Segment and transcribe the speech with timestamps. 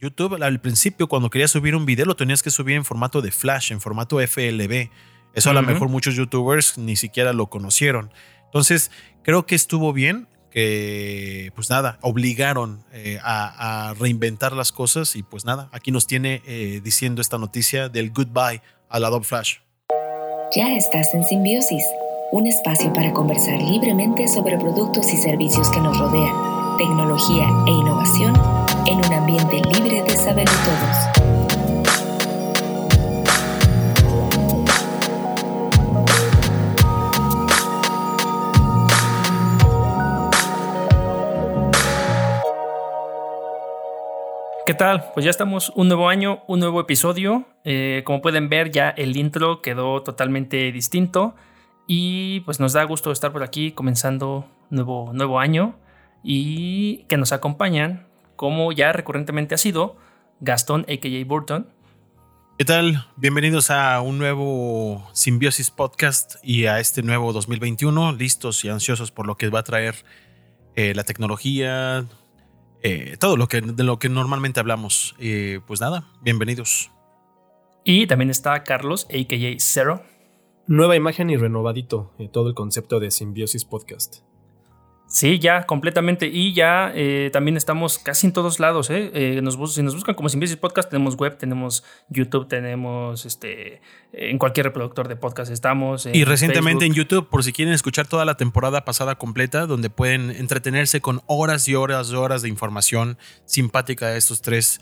[0.00, 3.30] YouTube al principio cuando querías subir un video lo tenías que subir en formato de
[3.30, 4.90] flash, en formato FLV.
[5.34, 8.10] Eso a lo mejor muchos youtubers ni siquiera lo conocieron.
[8.46, 8.90] Entonces,
[9.22, 15.44] creo que estuvo bien que, pues nada, obligaron eh, a, reinventar las cosas y pues
[15.44, 19.56] nada, aquí nos tiene eh, diciendo esta noticia del goodbye al Adobe Flash.
[20.56, 21.84] Ya estás en Simbiosis,
[22.32, 28.77] un espacio para conversar libremente sobre productos y servicios que nos rodean, tecnología e innovación
[28.88, 30.96] en un ambiente libre de saber todos.
[44.64, 45.10] ¿Qué tal?
[45.12, 47.44] Pues ya estamos un nuevo año, un nuevo episodio.
[47.64, 51.34] Eh, como pueden ver, ya el intro quedó totalmente distinto.
[51.86, 55.76] Y pues nos da gusto estar por aquí comenzando nuevo, nuevo año.
[56.22, 58.07] Y que nos acompañan,
[58.38, 59.96] como ya recurrentemente ha sido,
[60.38, 61.24] Gastón, a.k.a.
[61.26, 61.66] Burton.
[62.56, 63.04] ¿Qué tal?
[63.16, 69.26] Bienvenidos a un nuevo Simbiosis Podcast y a este nuevo 2021, listos y ansiosos por
[69.26, 69.96] lo que va a traer
[70.76, 72.06] eh, la tecnología,
[72.82, 75.16] eh, todo lo que, de lo que normalmente hablamos.
[75.18, 76.92] Eh, pues nada, bienvenidos.
[77.82, 79.54] Y también está Carlos, a.k.a.
[79.58, 80.04] Zero.
[80.68, 84.27] Nueva imagen y renovadito todo el concepto de Simbiosis Podcast.
[85.08, 86.26] Sí, ya, completamente.
[86.26, 88.90] Y ya eh, también estamos casi en todos lados.
[88.90, 89.10] ¿eh?
[89.14, 93.80] eh nos, si nos buscan como Simbiosis Podcast, tenemos web, tenemos YouTube, tenemos este
[94.12, 96.06] en cualquier reproductor de podcast estamos.
[96.06, 100.30] y recientemente en YouTube, por si quieren escuchar toda la temporada pasada completa, donde pueden
[100.30, 104.80] entretenerse con horas y horas y horas de información simpática de estos tres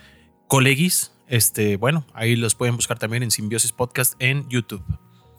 [0.49, 1.13] colegis.
[1.29, 4.83] Este, bueno, ahí los pueden buscar también en Simbiosis Podcast en YouTube.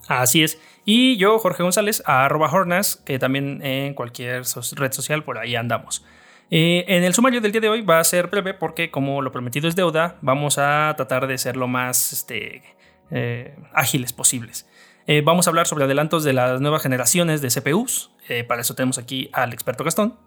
[0.08, 0.60] Así es.
[0.86, 4.44] Y yo, Jorge González, a arroba Hornas, que también en cualquier
[4.76, 6.06] red social por ahí andamos.
[6.50, 9.32] Eh, en el sumario del día de hoy va a ser breve porque, como lo
[9.32, 12.64] prometido es deuda, vamos a tratar de ser lo más este,
[13.12, 14.66] eh, ágiles posibles.
[15.08, 18.12] Eh, vamos a hablar sobre adelantos de las nuevas generaciones de CPUs.
[18.48, 20.18] para eso tenemos aquí al experto Gastón.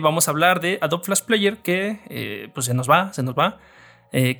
[0.00, 3.58] vamos a hablar de Adobe Flash Player, que pues se nos va, se nos va.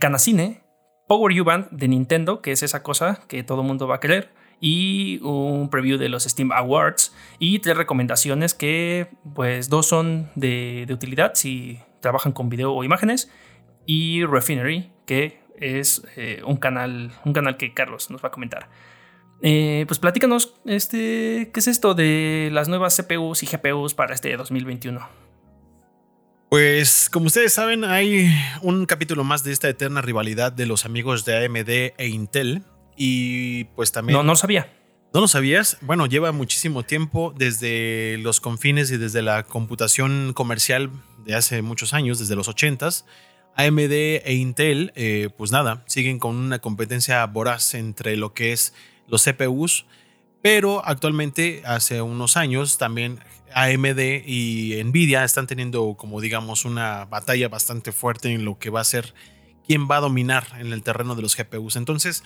[0.00, 0.62] Canacine,
[1.06, 5.18] Power U-Band de Nintendo, que es esa cosa que todo mundo va a querer y
[5.22, 11.32] un preview de los Steam Awards y tres recomendaciones que pues dos son de, utilidad
[11.34, 13.28] si trabajan con video o imágenes
[13.86, 18.68] y Refinery que es eh, un, canal, un canal que Carlos nos va a comentar.
[19.42, 24.36] Eh, pues platícanos, este, ¿qué es esto de las nuevas CPUs y GPUs para este
[24.36, 25.08] 2021?
[26.50, 31.24] Pues como ustedes saben, hay un capítulo más de esta eterna rivalidad de los amigos
[31.24, 32.62] de AMD e Intel
[32.96, 34.16] y pues también...
[34.16, 34.72] No, no sabía.
[35.14, 35.76] ¿No lo sabías?
[35.82, 40.90] Bueno, lleva muchísimo tiempo desde los confines y desde la computación comercial
[41.24, 43.04] de hace muchos años, desde los 80s.
[43.54, 48.72] AMD e Intel, eh, pues nada, siguen con una competencia voraz entre lo que es
[49.06, 49.84] los CPUs,
[50.40, 53.20] pero actualmente, hace unos años, también
[53.54, 58.80] AMD y Nvidia están teniendo como digamos una batalla bastante fuerte en lo que va
[58.80, 59.14] a ser
[59.66, 61.76] quién va a dominar en el terreno de los GPUs.
[61.76, 62.24] Entonces,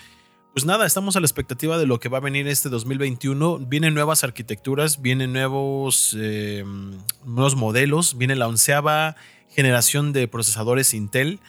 [0.57, 3.59] pues nada, estamos a la expectativa de lo que va a venir este 2021.
[3.59, 6.93] Vienen nuevas arquitecturas, vienen nuevos, em,
[7.27, 9.17] nuevos modelos, viene la onceava
[9.51, 11.41] generación de procesadores Intel,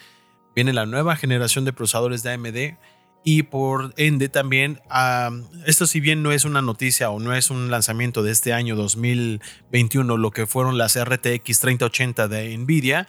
[0.53, 2.77] viene la nueva generación de procesadores de AMD
[3.23, 4.81] y por ende también,
[5.65, 8.75] esto si bien no es una noticia o no es un lanzamiento de este año
[8.75, 13.07] 2021, lo que fueron las RTX 3080 de Nvidia,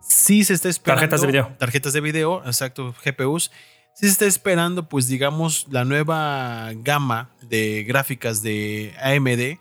[0.00, 1.00] sí se está esperando.
[1.00, 1.56] Tarjetas de video.
[1.58, 3.50] Tarjetas de video, exacto, GPUs
[3.94, 9.58] se está esperando, pues digamos, la nueva gama de gráficas de AMD,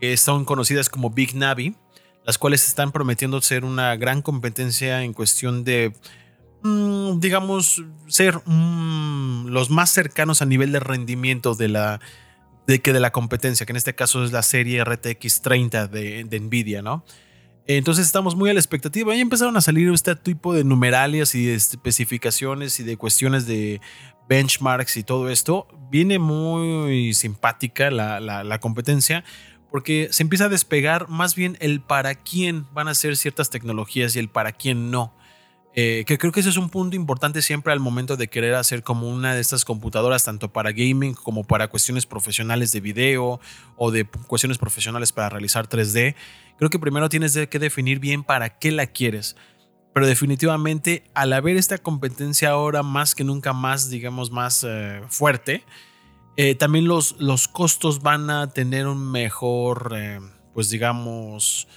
[0.00, 1.76] que son conocidas como Big Navi,
[2.24, 5.92] las cuales están prometiendo ser una gran competencia en cuestión de,
[6.62, 12.00] mm, digamos, ser mm, los más cercanos a nivel de rendimiento de la,
[12.66, 16.24] de, que de la competencia, que en este caso es la serie RTX 30 de,
[16.24, 17.04] de Nvidia, ¿no?
[17.68, 19.14] Entonces estamos muy a la expectativa.
[19.14, 23.80] Y empezaron a salir este tipo de numeralias y de especificaciones y de cuestiones de
[24.28, 25.66] benchmarks y todo esto.
[25.90, 29.24] Viene muy simpática la, la, competencia
[29.70, 34.14] porque se empieza a despegar más bien el para quién van a ser ciertas tecnologías
[34.16, 35.14] y el para quién no.
[35.78, 38.82] Eh, que creo que ese es un punto importante siempre al momento de querer hacer
[38.82, 43.40] como una de estas computadoras, tanto para gaming como para cuestiones profesionales de video
[43.76, 46.14] o de cuestiones profesionales para realizar 3D.
[46.56, 49.36] Creo que primero tienes que definir bien para qué la quieres.
[49.92, 55.62] Pero definitivamente al haber esta competencia ahora más que nunca más, digamos, más eh, fuerte,
[56.38, 59.94] eh, también los, los costos van a tener un mejor,
[60.54, 61.68] pues digamos,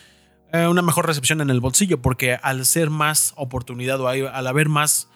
[0.54, 4.70] eh, una mejor recepción en el bolsillo, porque al ser más oportunidad o al haber
[4.70, 5.10] más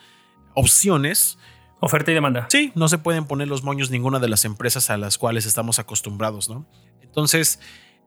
[0.53, 1.37] opciones,
[1.85, 2.47] Oferta y demanda.
[2.49, 5.79] Sí, no se pueden poner los moños ninguna de las empresas a las cuales estamos
[5.79, 6.65] acostumbrados, ¿no?
[7.01, 7.59] Entonces,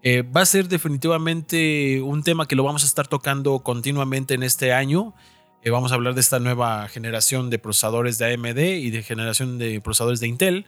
[0.03, 4.45] eh, va a ser definitivamente un tema que lo vamos a estar tocando continuamente en
[4.45, 5.13] este año.
[5.63, 9.59] Eh, vamos a hablar de esta nueva generación de procesadores de AMD y de generación
[9.59, 10.65] de procesadores de Intel.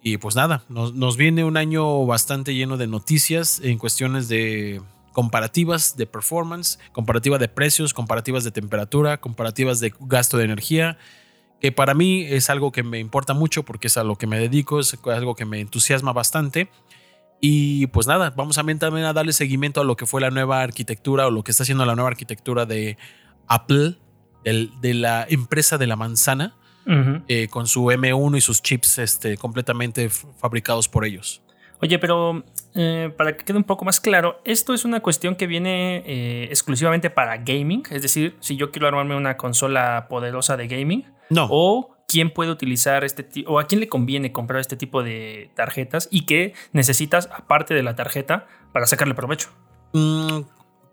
[0.00, 4.80] Y pues nada, nos, nos viene un año bastante lleno de noticias en cuestiones de
[5.16, 10.98] comparativas de performance, comparativa de precios, comparativas de temperatura, comparativas de gasto de energía
[11.58, 14.38] que para mí es algo que me importa mucho porque es a lo que me
[14.38, 16.68] dedico, es algo que me entusiasma bastante.
[17.40, 20.60] Y pues nada, vamos a también a darle seguimiento a lo que fue la nueva
[20.60, 22.98] arquitectura o lo que está haciendo la nueva arquitectura de
[23.46, 23.96] Apple,
[24.44, 26.56] de la empresa de la manzana,
[27.26, 31.42] eh, con su M1 y sus chips este, completamente fabricados por ellos.
[31.80, 32.44] Oye, pero
[32.74, 36.44] eh, para que quede un poco más claro, esto es una cuestión que viene eh,
[36.50, 37.82] exclusivamente para gaming.
[37.90, 41.48] Es decir, si yo quiero armarme una consola poderosa de gaming, no.
[41.50, 45.50] O quién puede utilizar este tipo, o a quién le conviene comprar este tipo de
[45.54, 49.48] tarjetas y qué necesitas aparte de la tarjeta para sacarle provecho.
[49.92, 50.42] Mm,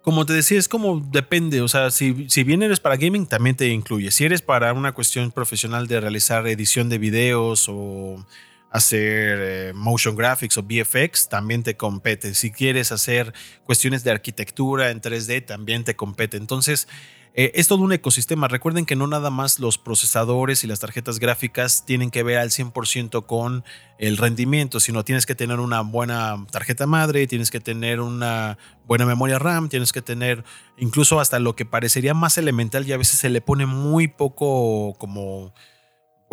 [0.02, 1.62] como te decía, es como depende.
[1.62, 4.12] O sea, si, si bien eres para gaming, también te incluye.
[4.12, 8.26] Si eres para una cuestión profesional de realizar edición de videos o
[8.74, 12.34] hacer eh, motion graphics o VFX, también te compete.
[12.34, 13.32] Si quieres hacer
[13.66, 16.38] cuestiones de arquitectura en 3D, también te compete.
[16.38, 16.88] Entonces,
[17.36, 18.48] eh, es todo un ecosistema.
[18.48, 22.50] Recuerden que no nada más los procesadores y las tarjetas gráficas tienen que ver al
[22.50, 23.64] 100% con
[24.00, 29.06] el rendimiento, sino tienes que tener una buena tarjeta madre, tienes que tener una buena
[29.06, 30.44] memoria RAM, tienes que tener
[30.78, 34.96] incluso hasta lo que parecería más elemental y a veces se le pone muy poco
[34.98, 35.54] como,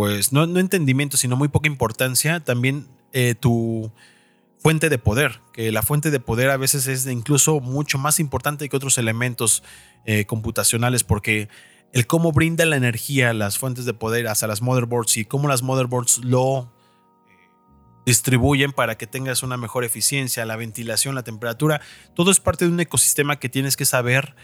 [0.00, 2.40] pues no, no entendimiento, sino muy poca importancia.
[2.40, 3.92] También eh, tu
[4.58, 8.66] fuente de poder, que la fuente de poder a veces es incluso mucho más importante
[8.70, 9.62] que otros elementos
[10.06, 11.50] eh, computacionales porque
[11.92, 15.62] el cómo brinda la energía las fuentes de poder hacia las motherboards y cómo las
[15.62, 16.72] motherboards lo
[17.28, 17.36] eh,
[18.06, 21.82] distribuyen para que tengas una mejor eficiencia, la ventilación, la temperatura,
[22.14, 24.34] todo es parte de un ecosistema que tienes que saber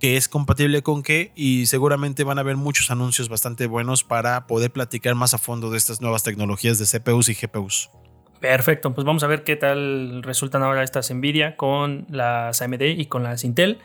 [0.00, 4.46] que es compatible con qué y seguramente van a haber muchos anuncios bastante buenos para
[4.46, 7.90] poder platicar más a fondo de estas nuevas tecnologías de CPUs y GPUs.
[8.40, 13.06] Perfecto, pues vamos a ver qué tal resultan ahora estas Nvidia con las AMD y
[13.06, 13.78] con las Intel.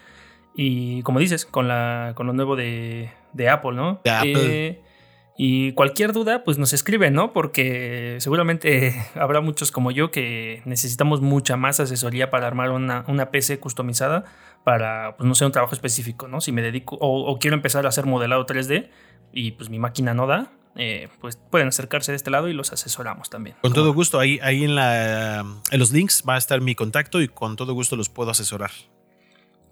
[0.55, 3.11] Y como dices, con, la, con lo nuevo de,
[3.51, 3.99] Apple, ¿no?
[4.05, 4.67] De Apple.
[4.67, 4.81] Eh,
[5.37, 7.33] y cualquier duda, pues nos escriben, ¿no?
[7.33, 13.31] Porque seguramente habrá muchos como yo que necesitamos mucha más asesoría para armar una, una
[13.31, 14.23] PC customizada
[14.63, 16.39] para, pues no sé, un trabajo específico, ¿no?
[16.39, 18.89] Si me dedico o, quiero empezar a hacer modelado 3D
[19.33, 22.71] y pues mi máquina no da, eh, pues pueden acercarse de este lado y los
[22.71, 23.57] asesoramos también.
[23.61, 27.21] Con todo gusto, ahí, ahí en, la, en los links va a estar mi contacto
[27.21, 28.71] y con todo gusto los puedo asesorar.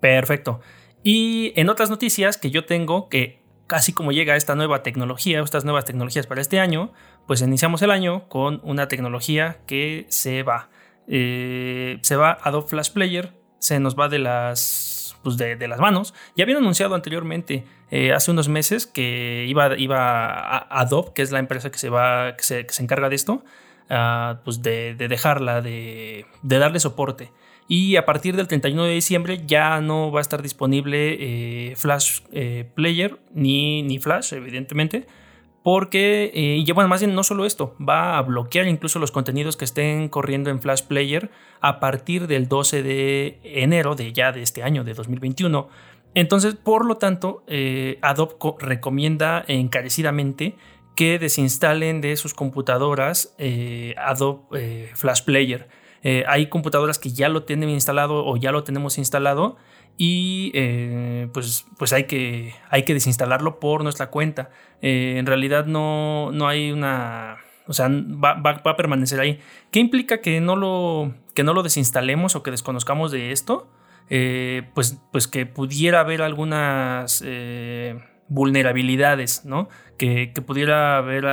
[0.01, 0.59] Perfecto.
[1.03, 5.65] Y en otras noticias que yo tengo, que casi como llega esta nueva tecnología, estas
[5.65, 6.91] nuevas tecnologías para este año,
[7.27, 10.69] pues iniciamos el año con una tecnología que se va.
[11.07, 16.13] Eh, se va Adobe Flash Player, se nos va de las, pues de, las manos.
[16.35, 21.31] Ya habían anunciado anteriormente, eh, hace unos meses, que iba, iba a Adobe, que es
[21.31, 23.43] la empresa que se, va, que se, encarga de esto,
[23.89, 27.31] ah, pues de, dejarla, de, de darle soporte.
[27.67, 32.19] Y a partir del 31 de diciembre ya no va a estar disponible eh, Flash
[32.31, 35.07] eh, Player ni, ni, Flash, evidentemente.
[35.63, 39.55] Porque, eh, y bueno, más bien no solo esto, va a bloquear incluso los contenidos
[39.55, 44.41] que estén corriendo en Flash Player a partir del 12 de enero de ya de
[44.41, 45.69] este año, de 2021.
[46.15, 47.43] Entonces, por lo tanto,
[48.01, 50.57] Adobe recomienda encarecidamente
[50.97, 53.33] que desinstalen de sus computadoras
[53.97, 55.69] Adobe Flash Player.
[56.03, 59.55] Eh, hay computadoras que ya lo tienen instalado o ya lo tenemos instalado
[59.97, 64.49] y eh, pues, pues hay, que, hay que desinstalarlo por nuestra cuenta.
[64.81, 67.37] Eh, en realidad no, no hay una...
[67.65, 69.39] O sea, va, a permanecer ahí.
[69.71, 73.69] ¿Qué implica que no lo, que no lo desinstalemos o que desconozcamos de esto?
[74.75, 77.23] pues, pues que pudiera haber algunas
[78.27, 79.69] vulnerabilidades, ¿no?
[79.97, 81.25] Que pudiera haber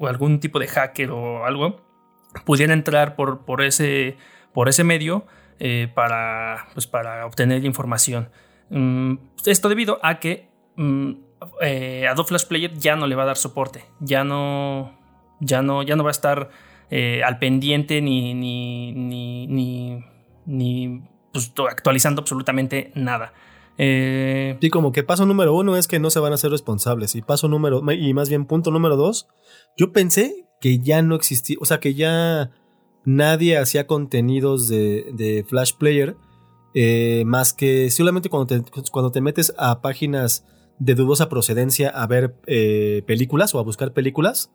[0.00, 1.91] algún tipo de hacker o algo
[2.44, 4.16] pudiera entrar por, por, ese,
[4.52, 5.26] por ese medio
[5.58, 8.30] eh, para, pues para obtener información.
[8.70, 9.14] Mm,
[9.46, 10.48] esto debido a que
[11.60, 14.98] eh, Adobe Flash Player ya no le va a dar soporte, ya no,
[15.40, 16.50] ya no, ya no va a estar
[16.90, 20.04] eh, al pendiente ni, ni, ni,
[20.46, 23.32] ni, pues, actualizando absolutamente nada.
[23.76, 27.14] sí, como que paso número uno es que no se van a ser responsables.
[27.14, 29.28] Y paso número, y más bien punto número dos,
[29.76, 32.52] yo pensé que ya no existía, o sea, que ya
[33.04, 36.16] nadie hacía contenidos de, Flash Player
[36.72, 40.46] eh, más que solamente cuando te, cuando te metes a páginas
[40.78, 44.52] de dudosa procedencia a ver eh, películas o a buscar películas.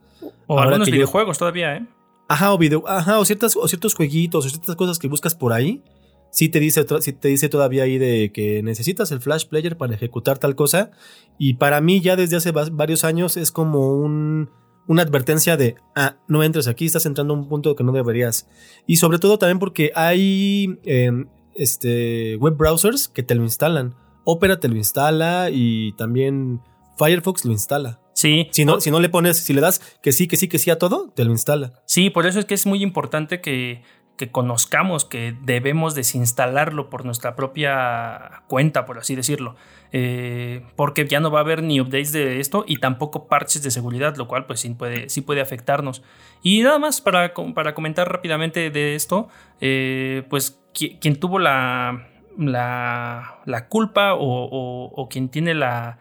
[0.48, 1.86] O algunos videojuegos todavía, ¿eh?
[2.30, 5.52] Ajá, o, video, ajá, o, ciertas, o ciertos jueguitos, o ciertas cosas que buscas por
[5.52, 5.84] ahí.
[6.32, 9.94] Sí te, dice, sí te dice todavía ahí de que necesitas el Flash Player para
[9.94, 10.92] ejecutar tal cosa.
[11.38, 14.50] Y para mí ya desde hace varios años es como un,
[14.88, 18.48] una advertencia de, ah, no entres aquí, estás entrando a un punto que no deberías.
[18.86, 23.96] Y sobre todo también porque hay em, este, web browsers que te lo instalan.
[24.24, 26.62] Opera te lo instala y también
[26.98, 28.00] Firefox lo instala.
[28.14, 28.48] Sí.
[28.52, 30.72] Si no, si no le pones, si le das que sí, que sí, que sí
[30.72, 31.74] a todo, te lo instala.
[31.86, 33.84] Sí, por eso es que es muy importante que,
[34.18, 39.56] que conozcamos que debemos desinstalarlo por nuestra propia cuenta, por así decirlo.
[39.94, 43.72] Eh, porque ya no va a haber ni updates de esto y tampoco parches de
[43.72, 46.02] seguridad, lo cual pues sí puede, sí puede afectarnos.
[46.42, 49.30] Y nada más para, para comentar rápidamente de esto,
[49.62, 52.08] eh, pues quien tuvo la,
[52.38, 56.00] la, culpa o quien tiene la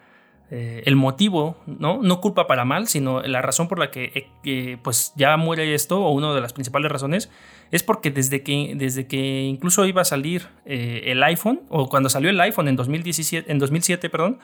[0.48, 2.00] eh, el motivo, ¿no?
[2.02, 6.12] No culpa para mal, sino la razón por la que pues ya muere esto, o
[6.12, 7.32] una de las principales razones,
[7.70, 12.08] es porque desde que, desde que incluso iba a salir eh, el iPhone, o cuando
[12.08, 14.38] salió el iPhone en, 2017, en 2007, perdón,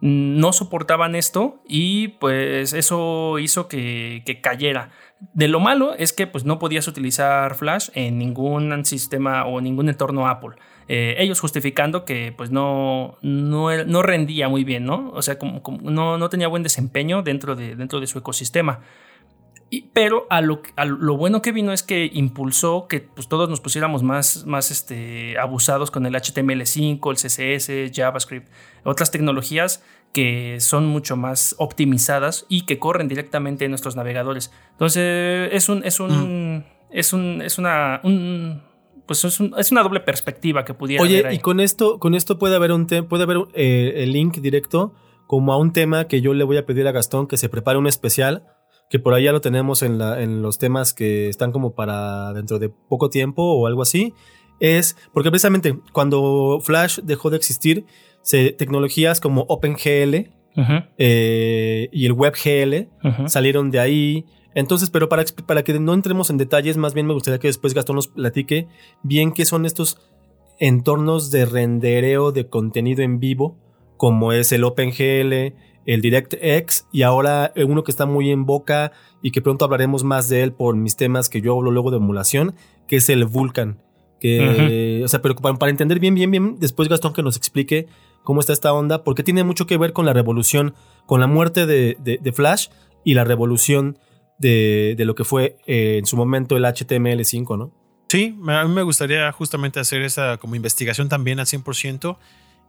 [0.00, 4.90] no soportaban esto y pues eso hizo que, que, cayera.
[5.32, 9.88] De lo malo es que pues no podías utilizar Flash en ningún sistema o ningún
[9.88, 10.56] entorno Apple.
[10.88, 15.10] Eh, ellos justificando que pues no, no, rendía muy bien, ¿no?
[15.14, 18.80] O sea, como, no, no, tenía buen desempeño dentro de, dentro de su ecosistema.
[19.74, 23.62] Y, pero a lo, lo, bueno que vino es que impulsó que pues, todos nos
[23.62, 28.48] pusiéramos más, más este, abusados con el HTML5, el CSS, JavaScript,
[28.84, 34.52] otras tecnologías que son mucho más optimizadas y que corren directamente en nuestros navegadores.
[34.72, 36.64] Entonces es un, es un, mm.
[36.90, 38.62] es un, es una, un,
[39.06, 42.72] pues es, una doble perspectiva que pudiera Oye, y con esto, con esto puede haber
[42.72, 44.92] un puede haber eh, el link directo
[45.26, 47.78] como a un tema que yo le voy a pedir a Gastón que se prepare
[47.78, 48.44] un especial,
[48.92, 52.58] que por ya lo tenemos en, la, en los temas que están como para dentro
[52.58, 54.12] de poco tiempo o algo así.
[54.60, 57.86] Es porque precisamente cuando Flash dejó de existir,
[58.20, 60.28] se, tecnologías como OpenGL
[60.98, 62.90] eh, y el WebGL
[63.28, 64.26] salieron de ahí.
[64.54, 67.72] Entonces, pero para, para que no entremos en detalles, más bien me gustaría que después
[67.72, 68.68] Gastón nos platique
[69.02, 69.96] bien qué son estos
[70.58, 73.56] entornos de rendereo de contenido en vivo,
[73.96, 75.54] como es el OpenGL,
[75.86, 80.28] el DirectX y ahora uno que está muy en boca y que pronto hablaremos más
[80.28, 82.54] de él por mis temas que yo hablo luego de emulación,
[82.86, 83.82] que es el Vulkan.
[84.20, 87.88] Que, O sea, pero para, entender bien, bien, bien, después Gastón que nos explique
[88.22, 90.74] cómo está esta onda, porque tiene mucho que ver con la revolución,
[91.06, 92.68] con la muerte de, de Flash
[93.04, 93.98] y la revolución
[94.42, 97.72] de, lo que fue eh, en su momento el HTML5, ¿no?
[98.08, 102.18] Sí, a mí me gustaría justamente hacer esa como investigación también al 100%.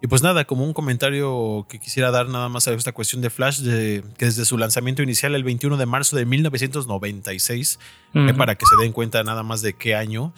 [0.01, 3.29] Y pues nada, como un comentario que quisiera dar nada más a esta cuestión de
[3.29, 7.79] Flash, de, que desde su lanzamiento inicial el 21 de marzo de 1996,
[8.13, 10.33] eh, para que se den cuenta nada más de qué año,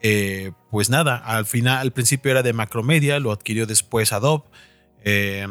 [0.00, 4.44] eh, pues nada, al final, al principio era de Macromedia, lo adquirió después Adobe,
[5.04, 5.46] eh,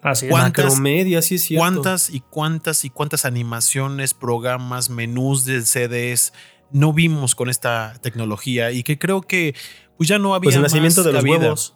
[0.00, 0.80] ¿Cuántas,
[1.20, 1.60] sí es cierto.
[1.60, 6.32] ¿Cuántas y cuántas y cuántas animaciones, programas, menús de CDs
[6.70, 8.70] no vimos con esta tecnología?
[8.70, 9.54] Y que creo que
[9.96, 10.46] pues ya no había.
[10.46, 11.75] Pues el nacimiento de los huevos.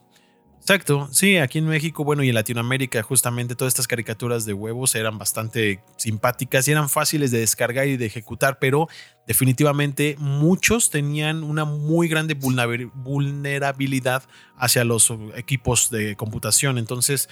[0.70, 4.94] Exacto, sí, aquí en México, bueno, y en Latinoamérica, justamente todas estas caricaturas de huevos
[4.94, 8.86] eran bastante simpáticas y eran fáciles de descargar y de ejecutar, pero
[9.26, 14.22] definitivamente muchos tenían una muy grande vulnerabilidad
[14.56, 16.78] hacia los equipos de computación.
[16.78, 17.28] Entonces,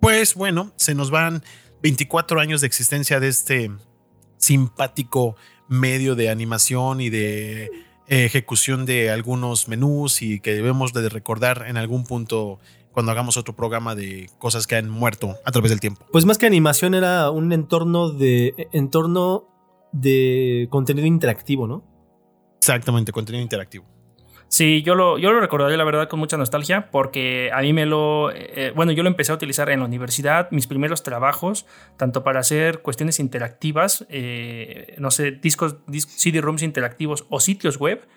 [0.00, 1.42] pues bueno, se nos van
[1.82, 3.72] 24 años de existencia de este
[4.36, 5.34] simpático
[5.66, 11.76] medio de animación y de ejecución de algunos menús y que debemos de recordar en
[11.76, 12.58] algún punto
[12.92, 16.04] cuando hagamos otro programa de cosas que han muerto a través del tiempo.
[16.10, 19.46] Pues más que animación era un entorno de entorno
[19.92, 21.84] de contenido interactivo, ¿no?
[22.58, 23.86] Exactamente, contenido interactivo.
[24.50, 27.86] Sí, yo lo, yo lo recordaré la verdad con mucha nostalgia porque a mí me
[27.86, 28.32] lo...
[28.32, 31.66] Eh, bueno, yo lo empecé a utilizar en la universidad, mis primeros trabajos,
[31.96, 38.08] tanto para hacer cuestiones interactivas, eh, no sé, discos, CD-ROMs interactivos o sitios web,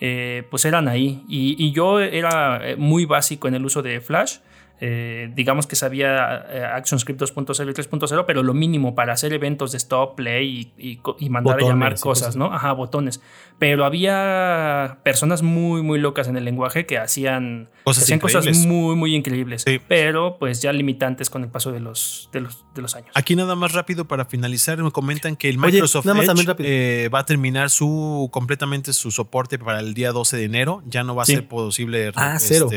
[0.00, 1.24] eh, pues eran ahí.
[1.28, 4.38] Y, yo era muy básico en el uso de Flash.
[4.84, 9.70] Eh, digamos que sabía eh, ActionScript 2.0 y 3.0, pero lo mínimo para hacer eventos
[9.70, 12.46] de stop, play y, mandar a llamar cosas, ¿no?
[12.52, 13.20] Ajá, botones.
[13.60, 18.96] Pero había personas muy, muy locas en el lenguaje que hacían cosas, hacían cosas muy,
[18.96, 19.64] muy increíbles.
[19.86, 23.10] Pero pues ya limitantes con el paso de los, de los, de los años.
[23.14, 27.24] Aquí nada más rápido para finalizar, me comentan que el Microsoft Edge eh, va a
[27.24, 30.82] terminar su completamente su soporte para el día 12 de enero.
[30.86, 32.68] Ya no va a ser posible ah, cero.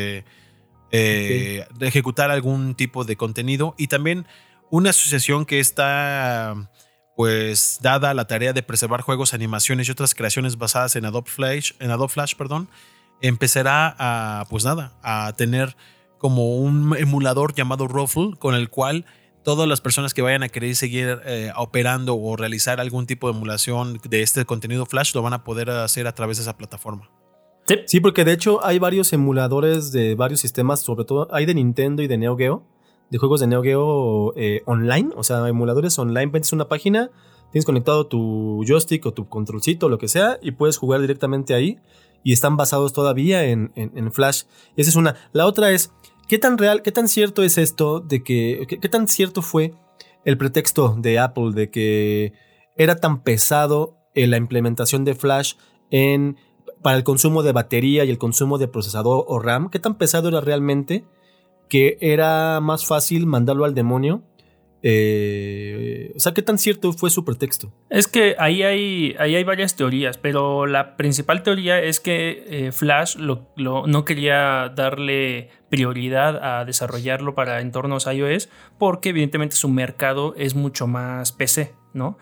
[0.98, 4.26] Eh, ejecutar algún tipo de contenido y también
[4.70, 6.70] una asociación que está
[7.16, 11.72] pues dada la tarea de preservar juegos, animaciones y otras creaciones basadas en Adobe Flash,
[11.80, 12.70] en Adobe Flash, perdón,
[13.22, 15.76] empezará a pues nada, a tener
[16.18, 19.06] como un emulador llamado Ruffle con el cual
[19.44, 23.38] todas las personas que vayan a querer seguir eh, operando o realizar algún tipo de
[23.38, 27.10] emulación de este contenido Flash lo van a poder hacer a través de esa plataforma.
[27.86, 28.00] Sí.
[28.00, 32.08] porque de hecho hay varios emuladores de varios sistemas, sobre todo hay de Nintendo y
[32.08, 32.64] de Neo Geo,
[33.10, 37.10] de juegos de Neo Geo eh, online, o sea, emuladores online, vendes una página,
[37.52, 41.80] tienes conectado tu joystick o tu controlcito, lo que sea, y puedes jugar directamente ahí,
[42.24, 43.72] y están basados todavía en,
[44.12, 44.44] Flash.
[44.76, 45.16] esa es una.
[45.32, 45.92] La otra es,
[46.28, 49.74] ¿qué tan real, qué tan cierto es esto de que, qué tan cierto fue
[50.24, 52.34] el pretexto de Apple de que
[52.76, 55.54] era tan pesado la implementación de Flash
[55.92, 56.38] en
[56.86, 60.30] para el consumo de batería y el consumo de procesador o RAM, qué tan pesado
[60.30, 61.04] era realmente
[61.68, 64.22] que era más fácil mandarlo al demonio.
[64.84, 67.74] Eh, o sea, ¿qué tan cierto fue su pretexto?
[67.90, 72.72] Es que ahí hay, ahí hay varias teorías, pero la principal teoría es que eh,
[72.72, 80.54] Flash no quería darle prioridad a desarrollarlo para entornos iOS porque evidentemente su mercado es
[80.54, 82.20] mucho más PC, ¿no?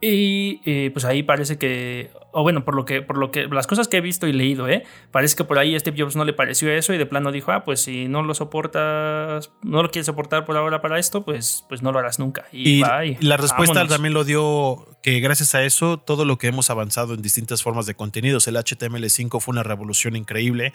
[0.00, 3.66] Y eh, pues ahí parece que, o bueno, por lo que, por lo que, las
[3.66, 4.84] cosas que he visto y leído, ¿eh?
[5.10, 7.50] Parece que por ahí a Steve Jobs no le pareció eso y de plano dijo,
[7.50, 11.64] ah, pues si no lo soportas, no lo quieres soportar por ahora para esto, pues,
[11.68, 12.44] pues no lo harás nunca.
[12.52, 12.82] Y,
[13.20, 17.22] la respuesta también lo dio que gracias a eso, todo lo que hemos avanzado en
[17.22, 20.74] distintas formas de contenidos, el HTML5 fue una revolución increíble.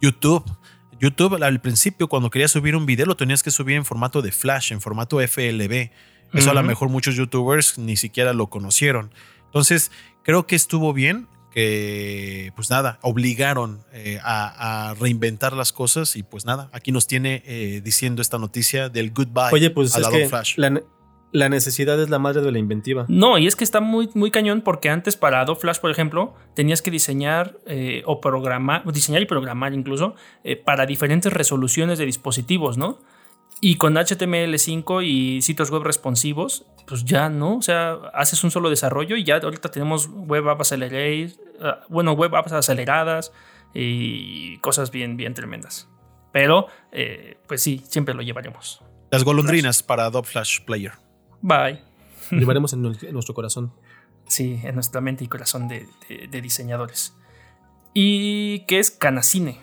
[0.00, 0.44] YouTube,
[0.98, 4.32] YouTube al principio cuando querías subir un video lo tenías que subir en formato de
[4.32, 5.90] Flash, en formato FLB.
[6.32, 9.12] Eso a lo mejor muchos youtubers ni siquiera lo conocieron.
[9.46, 9.90] Entonces,
[10.22, 16.46] creo que estuvo bien que, pues nada, obligaron eh, a, reinventar las cosas y pues
[16.46, 20.56] nada, aquí nos tiene eh, diciendo esta noticia del goodbye Oye, pues es que Flash.
[21.34, 23.06] La, necesidad es la madre de la inventiva.
[23.08, 26.34] No, y es que está muy, muy cañón porque antes para Adobe Flash, por ejemplo,
[26.54, 30.14] tenías que diseñar eh, o programar, diseñar y programar incluso
[30.66, 32.98] para diferentes resoluciones de dispositivos, ¿no?
[33.60, 38.70] Y con HTML5 y sitios web responsivos, pues ya no, o sea, haces un solo
[38.70, 43.32] desarrollo y ya ahorita tenemos web apps aceleradas, ah, bueno, web apps aceleradas
[43.72, 45.88] y cosas bien, bien tremendas.
[46.32, 48.82] Pero, eh, pues sí, siempre lo llevaremos.
[49.10, 50.92] Las golondrinas para Adobe Flash Player.
[51.40, 51.80] Bye.
[52.30, 53.72] Llevaremos en, nuestro corazón.
[54.26, 57.14] Sí, en nuestra mente y corazón de, de diseñadores.
[57.92, 59.58] ¿Y qué es Canacine?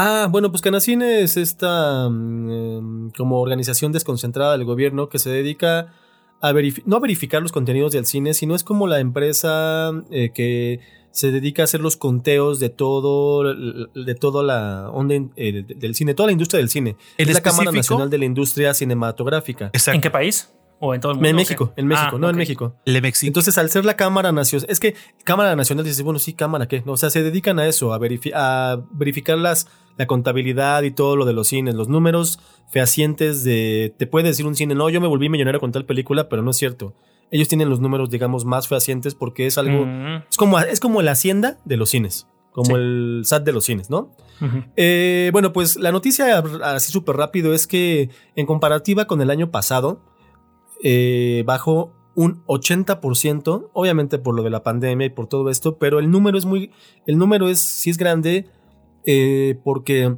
[0.00, 5.28] Ah, bueno, pues Canacine es esta mm, em, como organización desconcentrada del gobierno que se
[5.28, 5.92] dedica
[6.40, 6.52] a
[6.84, 10.78] no a verificar los contenidos del cine, sino es como la empresa eh, que
[11.10, 16.14] se dedica a hacer los conteos de todo, de toda la onda eh, del cine,
[16.14, 16.96] toda la industria del cine.
[17.16, 19.72] Es la Cámara Nacional de la Industria Cinematográfica.
[19.92, 20.48] ¿En qué país?
[20.80, 21.28] ¿O en todo el mundo?
[21.28, 22.76] En México, en México, ah, no en México.
[22.84, 26.82] Entonces, al ser la Cámara Nacional, es que Cámara Nacional dice, bueno, sí, Cámara, ¿qué?
[26.86, 31.24] O sea, se dedican a eso, a, a verificar las, la contabilidad y todo lo
[31.24, 32.38] de los cines, los números
[32.70, 36.28] fehacientes de, te puede decir un cine, no, yo me volví millonario con tal película,
[36.28, 36.94] pero no es cierto.
[37.30, 40.24] Ellos tienen los números, digamos, más fehacientes porque es algo, mm.
[40.30, 43.90] es, como, es como la hacienda de los cines, como el SAT de los cines,
[43.90, 44.12] ¿no?
[44.76, 49.50] Eh, bueno, pues la noticia así súper rápido es que en comparativa con el año
[49.50, 50.00] pasado,
[50.82, 55.98] eh, bajó un 80%, obviamente por lo de la pandemia y por todo esto, pero
[55.98, 56.72] el número es muy,
[57.06, 58.46] el número es, sí es grande,
[59.04, 60.16] eh, porque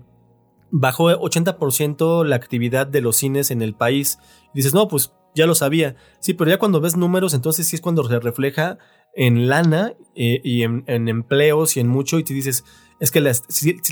[0.70, 4.18] bajó 80% la actividad de los cines en el país.
[4.54, 5.96] dices, no, pues ya lo sabía.
[6.20, 8.78] Sí, pero ya cuando ves números, entonces sí es cuando se refleja
[9.14, 12.64] en lana eh, y en, empleos y en mucho, y te dices,
[12.98, 13.32] es que la,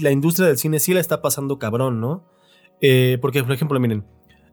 [0.00, 2.24] la industria del cine sí la está pasando cabrón, ¿no?
[3.20, 4.04] porque, por ejemplo, miren,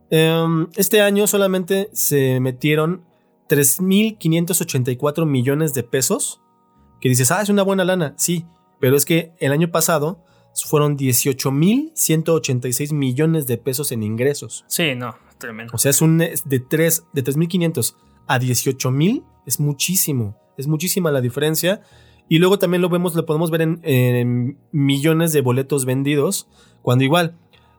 [0.10, 3.04] Em, este año solamente se metieron
[3.50, 6.41] 3.584 millones de pesos.
[7.02, 8.13] Que dices, ah, es una buena lana.
[8.18, 8.46] Sí,
[8.80, 10.24] pero es que el año pasado
[10.65, 14.63] fueron 18.186 millones de pesos en ingresos.
[14.68, 15.74] Sí, no, tremendo.
[15.76, 17.96] O sea, es un de 3 de 3.500
[18.28, 20.38] a 18.000 es muchísimo.
[20.58, 21.82] Es muchísima la diferencia.
[22.28, 26.48] Y luego también lo vemos, lo podemos ver en, en millones de boletos vendidos.
[26.82, 27.38] Cuando igual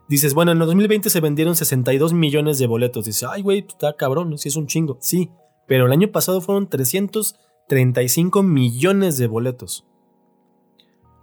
[0.08, 3.04] dices, bueno, en el 2020 se vendieron 62 millones de boletos.
[3.04, 4.98] Dices, ay, güey, pues, está cabrón, sí es un chingo.
[5.00, 5.30] Sí,
[5.66, 9.84] pero el año pasado fueron 335 millones de boletos.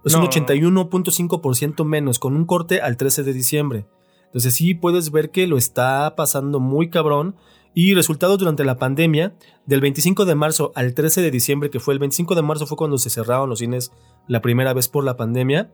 [0.04, 0.28] Es un No.
[0.28, 3.86] 81.5% menos, con un corte al 13 de diciembre.
[4.26, 7.36] Entonces sí puedes ver que lo está pasando muy cabrón.
[7.76, 9.34] Y resultados durante la pandemia,
[9.66, 12.76] del 25 de marzo al 13 de diciembre, que fue el 25 de marzo fue
[12.76, 13.90] cuando se cerraron los cines
[14.28, 15.72] la primera vez por la pandemia,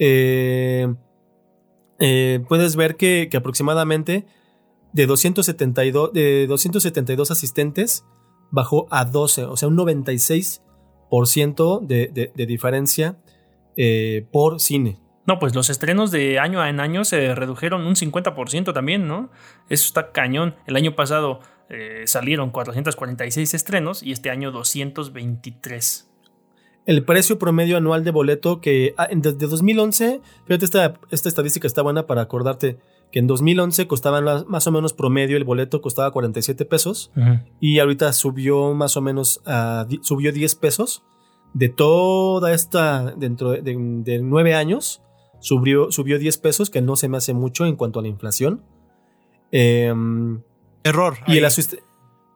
[0.00, 0.92] eh,
[2.00, 4.26] eh, puedes ver que, aproximadamente
[4.92, 8.04] de 272, de 272 asistentes
[8.50, 13.16] bajó a 12, o sea, un 96% de, de, de diferencia
[13.76, 14.98] eh, por cine.
[15.26, 19.30] No, pues los estrenos de año en año se redujeron un 50% también, ¿no?
[19.68, 20.56] Eso está cañón.
[20.66, 26.09] El año pasado eh, salieron 446 estrenos y este año 223.
[26.86, 31.82] El precio promedio anual de boleto que ah, desde 2011, fíjate, esta, esta estadística está
[31.82, 32.78] buena para acordarte
[33.12, 37.10] que en 2011 costaban más o menos promedio, el boleto costaba 47 pesos
[37.60, 41.02] y ahorita subió más o menos, a subió 10 pesos.
[41.52, 45.02] De toda esta, dentro de, de, de 9 años,
[45.40, 48.62] subió, subió 10 pesos, que no se me hace mucho en cuanto a la inflación.
[49.50, 50.42] Em,
[50.84, 51.16] Error.
[51.26, 51.52] y ahí,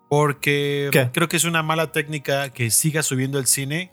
[0.08, 1.10] porque ¿Qué?
[1.12, 3.92] creo que es una mala técnica que siga subiendo el cine.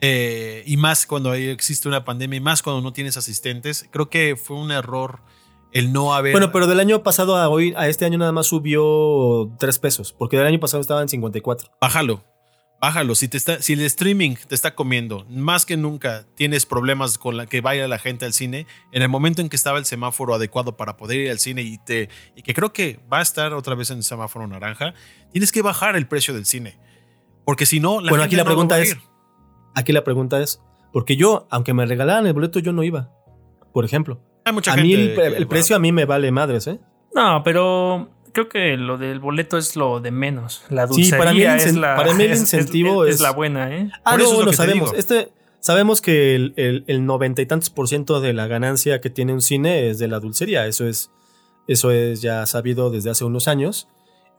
[0.00, 3.88] Eh, y más cuando existe una pandemia y más cuando no tienes asistentes.
[3.90, 5.20] Creo que fue un error
[5.72, 6.32] el no haber.
[6.32, 10.12] Bueno, pero del año pasado a hoy, a este año nada más subió 3 pesos,
[10.12, 11.70] porque del año pasado estaba en 54.
[11.80, 12.24] Bájalo.
[12.80, 13.14] Bájalo.
[13.14, 17.36] Si, te está, si el streaming te está comiendo, más que nunca tienes problemas con
[17.36, 20.34] la que vaya la gente al cine, en el momento en que estaba el semáforo
[20.34, 23.54] adecuado para poder ir al cine y, te, y que creo que va a estar
[23.54, 24.92] otra vez en el semáforo naranja,
[25.32, 26.78] tienes que bajar el precio del cine.
[27.46, 29.15] Porque si no, la Bueno, gente aquí la no va a pregunta es, ir.
[29.76, 30.60] Aquí la pregunta es,
[30.92, 33.10] porque yo, aunque me regalaran el boleto, yo no iba,
[33.72, 34.20] por ejemplo.
[34.44, 35.48] Hay mucha A mí gente el, que el va.
[35.48, 36.80] precio a mí me vale madres, ¿eh?
[37.14, 40.64] No, pero creo que lo del boleto es lo de menos.
[40.68, 43.20] La Sí, dulcería para mí el es la para mí el es- incentivo es, es-
[43.20, 43.90] la buena, ¿eh?
[44.04, 44.92] Ah, Por no, eso es lo bueno, que te sabemos.
[44.94, 45.28] Este,
[45.60, 49.32] sabemos que el, el- el noventa y tantos por ciento de la ganancia que tiene
[49.32, 50.66] un cine es de la dulcería.
[50.66, 51.10] Eso es,
[51.66, 53.88] eso es ya sabido desde hace unos años.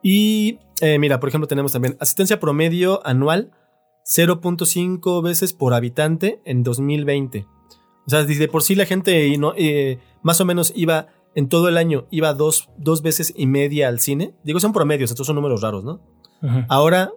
[0.03, 3.51] Y eh, mira, por ejemplo, tenemos también asistencia promedio anual
[4.07, 7.45] 0.5 veces por habitante en 2020.
[8.05, 11.67] O sea, desde por sí la gente no, eh, más o menos iba en todo
[11.67, 14.33] el año, iba dos, dos veces y media al cine.
[14.43, 15.99] Digo, son promedios, estos son números raros, ¿no?
[16.69, 17.11] Ahora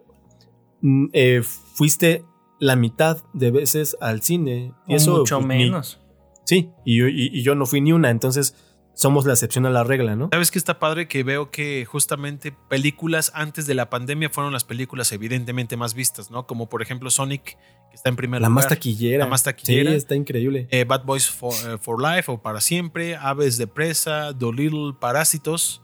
[0.81, 2.25] mm, eh, fuiste
[2.59, 4.75] la mitad de veces al cine.
[4.89, 6.01] Y eso, Mucho pues, ni- menos.
[6.45, 8.55] sí, y yo, y- y yo no fui ni una, entonces
[9.01, 10.29] somos la excepción a la regla, ¿no?
[10.31, 11.09] ¿Sabes qué está padre?
[11.09, 16.31] Que veo que justamente películas antes de la pandemia fueron las películas evidentemente más vistas,
[16.31, 16.47] ¿no?
[16.47, 18.65] Como por ejemplo Sonic, que está en primer La lugar.
[18.65, 19.25] más taquillera.
[19.25, 19.91] La más taquillera.
[19.93, 20.69] Sí, está increíble.
[20.71, 25.81] Eh, Bad Boys for, eh, for Life o Para Siempre, Aves de Presa, Dolittle, Parásitos,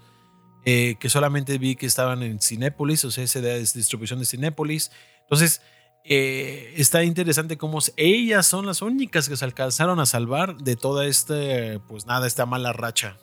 [0.66, 4.90] eh, que solamente vi que estaban en Cinépolis, o sea, esa es distribución de Cinépolis.
[5.22, 5.62] Entonces,
[6.08, 11.06] eh, está interesante cómo ellas son las únicas que se alcanzaron a salvar de toda
[11.06, 13.18] este, pues nada, esta mala racha.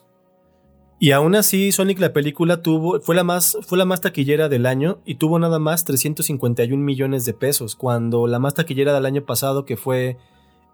[0.99, 4.65] Y aún así, Sonic la película tuvo, fue la más, fue la más taquillera del
[4.65, 9.25] año y tuvo nada más 351 millones de pesos, cuando la más taquillera del año
[9.25, 10.17] pasado, que fue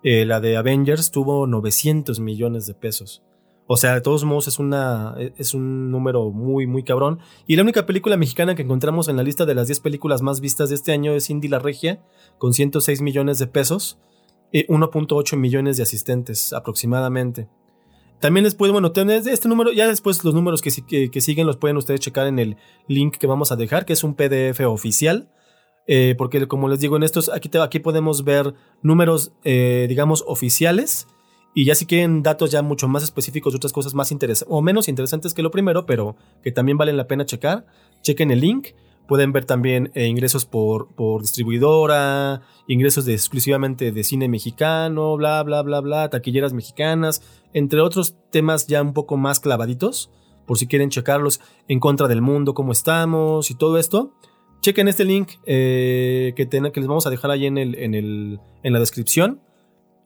[0.03, 3.23] eh, la de Avengers, tuvo 900 millones de pesos.
[3.71, 7.19] O sea, de todos modos es, una, es un número muy, muy cabrón.
[7.45, 10.39] Y la única película mexicana que encontramos en la lista de las 10 películas más
[10.41, 12.01] vistas de este año es Indy la Regia,
[12.39, 13.99] con 106 millones de pesos,
[14.53, 17.47] eh, 1.8 millones de asistentes aproximadamente.
[18.19, 20.71] También después, bueno, tenés este número, ya después los números que
[21.21, 24.15] siguen los pueden ustedes checar en el link que vamos a dejar, que es un
[24.15, 25.29] PDF oficial.
[25.91, 28.53] eh, porque como les digo, en estos, aquí, te- aquí podemos ver
[28.83, 31.07] números, eh, digamos, oficiales.
[31.59, 34.61] Y ya si quieren datos ya mucho más específicos de otras cosas más interesantes, o
[34.61, 37.65] menos interesantes que lo primero, pero que también valen la pena checar,
[38.01, 38.67] chequen el link.
[39.09, 45.43] Pueden ver también eh, ingresos por, por distribuidora, ingresos de, exclusivamente de cine mexicano, bla,
[45.43, 50.09] bla, bla, bla, taquilleras mexicanas, entre otros temas ya un poco más clavaditos,
[50.47, 54.13] por si quieren checarlos en contra del mundo, cómo estamos y todo esto.
[54.61, 57.95] Chequen este link eh, que, ten- que les vamos a dejar ahí en, el, en,
[57.95, 59.41] el, en la descripción.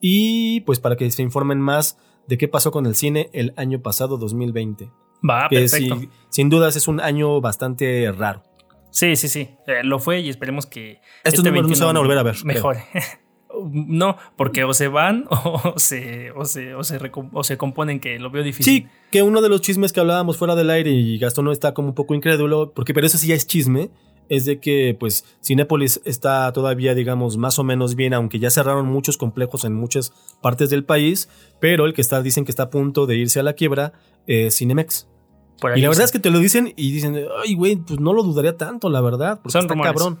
[0.06, 1.96] Y pues para que se informen más
[2.28, 4.90] de qué pasó con el cine el año pasado, 2020.
[5.26, 5.98] Va, que perfecto.
[6.28, 8.42] sin dudas es un año bastante raro.
[8.90, 9.48] Sí, sí, sí.
[9.66, 11.00] Eh, lo fue y esperemos que.
[11.24, 12.44] Estos este números no se 21 van a volver a ver, creo.
[12.44, 12.84] Mejore.
[13.72, 17.00] no, porque o se van o se, o se, o se,
[17.32, 18.74] o se componen, que lo veo difícil.
[18.74, 21.72] Sí, que uno de los chismes que hablábamos fuera del aire y Gastón no está
[21.72, 23.88] como un poco incrédulo, porque pero eso sí ya es chisme,
[24.28, 28.86] es de que pues Cinépolis está todavía digamos más o menos bien, aunque ya cerraron
[28.86, 31.28] muchos complejos en muchas partes del país,
[31.60, 33.92] pero el que está dicen que está a punto de irse a la quiebra
[34.26, 35.06] es Cinemex.
[35.76, 38.22] y la verdad es que te lo dicen y dicen, ay güey, pues no lo
[38.22, 39.92] dudaría tanto, la verdad, porque Son está rumores.
[39.92, 40.18] cabrón.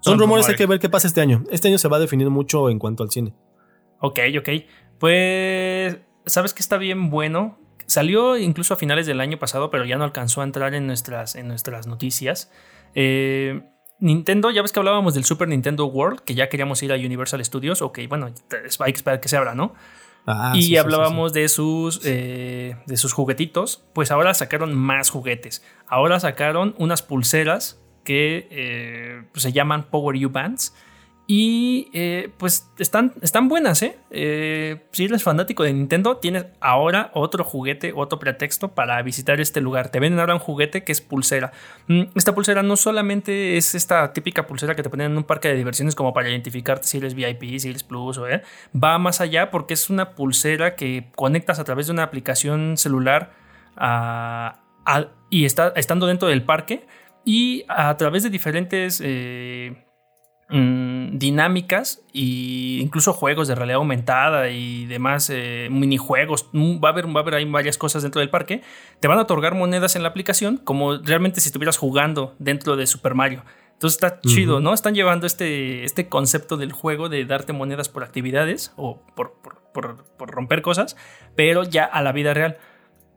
[0.00, 0.48] Son Son, rumores, rumores.
[0.48, 1.42] hay que ver qué pasa este año.
[1.50, 3.34] Este año se va a definir mucho en cuanto al cine.
[4.00, 4.48] Ok, ok.
[5.00, 7.58] Pues, ¿sabes qué está bien bueno?
[7.86, 11.34] Salió incluso a finales del año pasado, pero ya no alcanzó a entrar en nuestras,
[11.34, 12.50] en nuestras noticias.
[12.94, 13.62] Eh,
[14.00, 17.44] Nintendo, ya ves que hablábamos del Super Nintendo World, que ya queríamos ir a Universal
[17.44, 17.82] Studios.
[17.82, 19.74] Ok, bueno, hay que esperar que se abra, ¿no?
[20.26, 23.82] Ah, y sí, sí, sí, hablábamos de sus eh, de sus juguetitos.
[23.94, 25.64] Pues ahora sacaron más juguetes.
[25.86, 30.74] Ahora sacaron unas pulseras que eh, pues se llaman Power U Bands.
[31.30, 33.98] Y eh, pues están, están buenas, ¿eh?
[34.10, 34.86] ¿eh?
[34.92, 39.90] Si eres fanático de Nintendo, tienes ahora otro juguete, otro pretexto para visitar este lugar.
[39.90, 41.52] Te venden ahora un juguete que es pulsera.
[41.86, 45.48] Mm, Esta pulsera no solamente es esta típica pulsera que te ponen en un parque
[45.48, 48.40] de diversiones como para identificarte si eres VIP, si eres Plus o ¿eh?
[48.74, 53.32] va más allá porque es una pulsera que conectas a través de una aplicación celular
[53.76, 56.86] a- a- y está estando dentro del parque
[57.26, 59.02] y a través de diferentes
[60.50, 66.48] mm, dinámicas e incluso juegos de realidad aumentada y demás eh, minijuegos.
[66.52, 68.62] Mm, Va a, haber, va a haber ahí varias cosas dentro del parque.
[69.00, 72.86] Te van a otorgar monedas en la aplicación como realmente si estuvieras jugando dentro de
[72.86, 73.44] Super Mario.
[73.74, 74.74] Entonces está chido, ¿no?
[74.74, 79.62] Están llevando este, este concepto del juego de darte monedas por actividades o por, por-
[79.72, 80.96] por- por romper cosas,
[81.36, 82.56] pero ya a la vida real.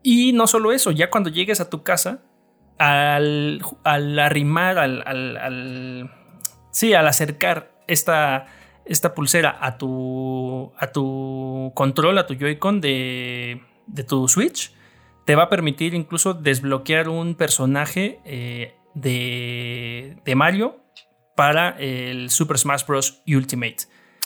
[0.04, 2.22] Y no solo eso, ya cuando llegues a tu casa,
[2.78, 6.10] al, al arrimar, al, al- al-
[6.72, 8.46] sí, al acercar esta,
[8.84, 14.72] esta pulsera a tu, a tu control, a tu Joy-Con de, de tu Switch,
[15.24, 20.80] te va a permitir incluso desbloquear un personaje eh, de, de Mario
[21.36, 23.22] para el Super Smash Bros.
[23.26, 23.76] Ultimate.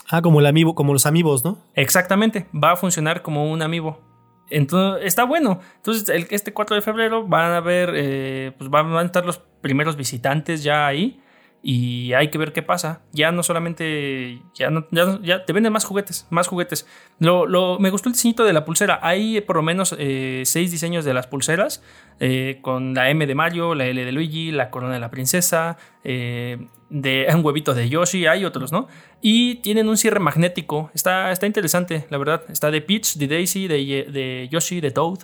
[0.09, 1.59] Ah, como el amiibo, como los amigos, ¿no?
[1.75, 4.01] Exactamente, va a funcionar como un amiibo.
[4.49, 5.59] Entonces, está bueno.
[5.75, 9.39] Entonces, el, este 4 de febrero van a ver, eh, pues van a estar los
[9.61, 11.21] primeros visitantes ya ahí.
[11.69, 13.01] Y hay que ver qué pasa.
[13.11, 14.41] Ya no solamente.
[14.55, 14.87] Ya, no,
[15.21, 16.25] ya, te venden más juguetes.
[16.29, 16.87] Más juguetes.
[17.19, 18.99] Lo, lo- me gustó el diseñito de la pulsera.
[19.01, 21.83] Hay por lo menos eh, seis diseños de las pulseras.
[22.21, 25.75] eh, con la M de Mario, la L de Luigi, la corona de la princesa.
[26.05, 26.57] eh,
[26.89, 28.27] de un huevito de Yoshi.
[28.27, 28.87] Hay otros, ¿no?
[29.21, 30.89] Y tienen un cierre magnético.
[30.93, 32.43] Está, está interesante, la verdad.
[32.47, 33.75] Está de Peach, de Daisy, de,
[34.09, 35.19] de Yoshi, de Toad.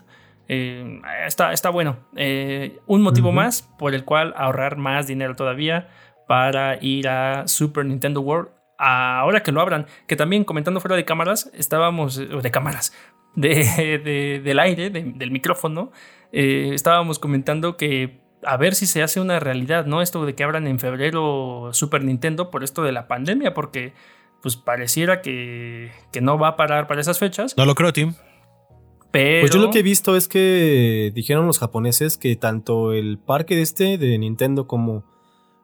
[0.49, 1.99] Eh, está, está bueno.
[2.17, 5.87] Eh, un motivo más por el cual ahorrar más dinero todavía
[6.27, 8.49] para ir a Super Nintendo World.
[8.77, 12.91] Ahora que lo abran, que también comentando fuera de cámaras, estábamos, de cámaras,
[13.35, 15.91] de, de- del aire, de- del micrófono,
[16.31, 20.01] eh, estábamos comentando que a ver si se hace una realidad, ¿no?
[20.01, 23.93] Esto de que abran en febrero Super Nintendo por esto de la pandemia, porque
[24.41, 28.13] pues pareciera que, que no va a parar para esas fechas, No lo creo, Tim.
[29.11, 29.41] pero...
[29.41, 33.55] Pues yo lo que he visto es que dijeron los japoneses que tanto el parque
[33.55, 35.05] de este de Nintendo como,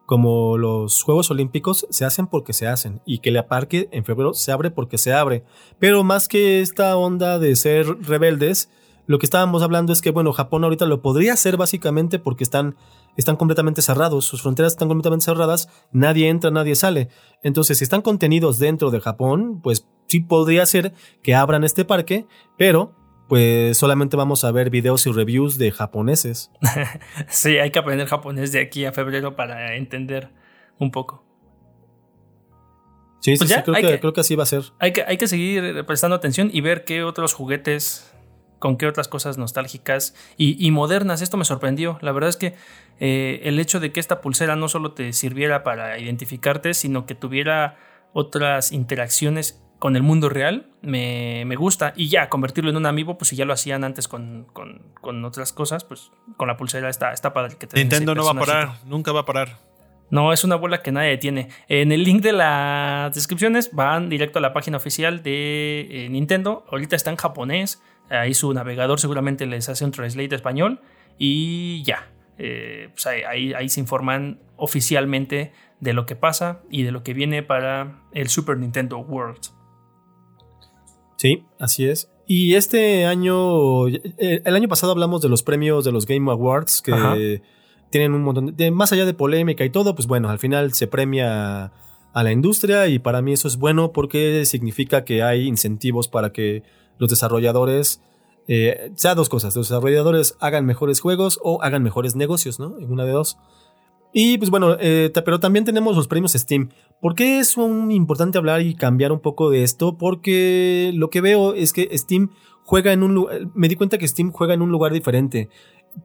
[0.10, 4.34] como los Juegos Olímpicos se hacen porque se hacen y que el parque en febrero
[4.34, 5.44] se abre porque se abre.
[5.78, 8.72] Pero más que esta onda de ser rebeldes,
[9.06, 12.76] lo que estábamos hablando es que, bueno, Japón ahorita lo podría hacer básicamente porque están,
[13.18, 17.10] están completamente cerrados, sus fronteras están completamente cerradas, nadie entra, nadie sale.
[17.44, 20.92] Entonces, si están contenidos dentro de Japón, pues sí podría ser
[21.22, 22.26] que abran este parque,
[22.58, 22.96] pero
[23.30, 26.52] pues solamente vamos a ver videos y reviews de japoneses.
[27.30, 30.30] Sí, hay que aprender japonés de aquí a febrero para entender
[30.80, 31.24] un poco.
[33.22, 34.64] Sí, sí, Pues sí, ya, creo hay que, que- creo que así va a ser.
[34.80, 38.14] Hay que, hay que seguir prestando atención y ver qué otros juguetes,
[38.60, 41.22] con qué otras cosas nostálgicas y, y modernas.
[41.22, 41.98] Esto me sorprendió.
[42.02, 42.56] La verdad es que
[43.00, 47.14] eh, el hecho de que esta pulsera no solo te sirviera para identificarte, sino que
[47.16, 47.78] tuviera
[48.14, 51.94] otras interacciones con el mundo real, me, me gusta.
[51.96, 55.24] Y ya, convertirlo en un amiibo, pues si ya lo hacían antes con, con- con
[55.26, 57.56] otras cosas, pues con la pulsera está, está padre.
[57.58, 59.58] Que te Nintendo no va a parar, nunca va a parar.
[60.12, 61.50] No, es una bola que nadie tiene.
[61.68, 66.66] En el link de las descripciones van directo a la página oficial de eh, Nintendo.
[66.72, 67.82] Ahorita está en japonés.
[68.10, 70.82] Ahí su navegador seguramente les hace un translate español.
[71.20, 72.08] Y ya.
[72.40, 77.04] Eh, pues ahí, ahí- ahí se informan oficialmente de lo que pasa y de lo
[77.04, 79.40] que viene para el Super Nintendo World.
[81.20, 82.10] Sí, así es.
[82.26, 86.82] Y este año, eh, el año pasado hablamos de los premios de los Game Awards
[86.82, 87.16] que Ajá.
[87.90, 90.88] tienen un montón de, más allá de polémica y todo, pues bueno, al final se
[90.88, 91.74] premia
[92.14, 96.32] a la industria y para mí eso es bueno porque significa que hay incentivos para
[96.32, 96.64] que
[97.00, 98.02] los desarrolladores,
[98.48, 102.80] eh, sea dos cosas, los desarrolladores hagan mejores juegos o hagan mejores negocios, ¿no?
[102.80, 103.38] En una de dos.
[104.12, 106.70] Y pues bueno, eh, pero también tenemos los premios Steam.
[107.00, 109.98] ¿Por qué es un importante hablar y cambiar un poco de esto?
[109.98, 112.32] Porque lo que veo es que Steam
[112.64, 115.50] juega en un lugar, me di cuenta que Steam juega en un lugar diferente.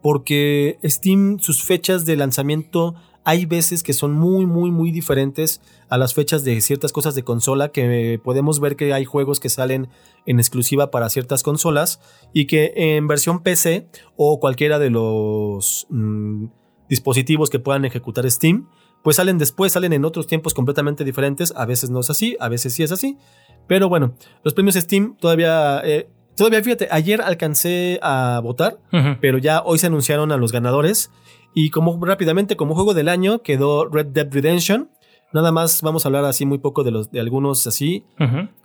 [0.02, 5.96] Porque Steam, sus fechas de lanzamiento hay veces que son muy, muy, muy diferentes a
[5.96, 9.88] las fechas de ciertas cosas de consola, que podemos ver que hay juegos que salen
[10.26, 12.00] en exclusiva para ciertas consolas
[12.34, 16.46] y que en versión PC o cualquiera de los mm,
[16.88, 18.68] dispositivos que puedan ejecutar Steam,
[19.02, 21.52] pues salen después, salen en otros tiempos completamente diferentes.
[21.56, 23.18] A veces no es así, a veces sí es así.
[23.66, 25.82] Pero bueno, los premios Steam todavía...
[25.84, 28.78] Eh, todavía, fíjate, ayer alcancé a votar,
[29.20, 31.10] pero ya hoy se anunciaron a los ganadores.
[31.54, 34.90] Y como rápidamente, como juego del año, quedó Red Dead Redemption.
[35.34, 38.04] Nada más vamos a hablar así muy poco de, los, de algunos así.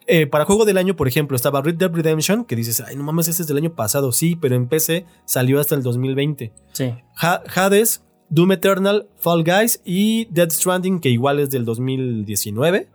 [0.07, 3.03] Eh, para juego del año, por ejemplo, estaba Red Dead Redemption, que dices, ay, no
[3.03, 4.11] mames, este es del año pasado.
[4.11, 6.53] Sí, pero en PC salió hasta el 2020.
[6.71, 6.93] Sí.
[7.15, 12.89] Hades, Doom Eternal, Fall Guys y Dead Stranding, que igual es del 2019.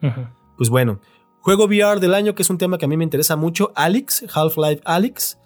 [0.57, 1.01] Pues bueno,
[1.41, 4.25] juego VR del año, que es un tema que a mí me interesa mucho, Alex,
[4.33, 5.39] Half-Life Alex.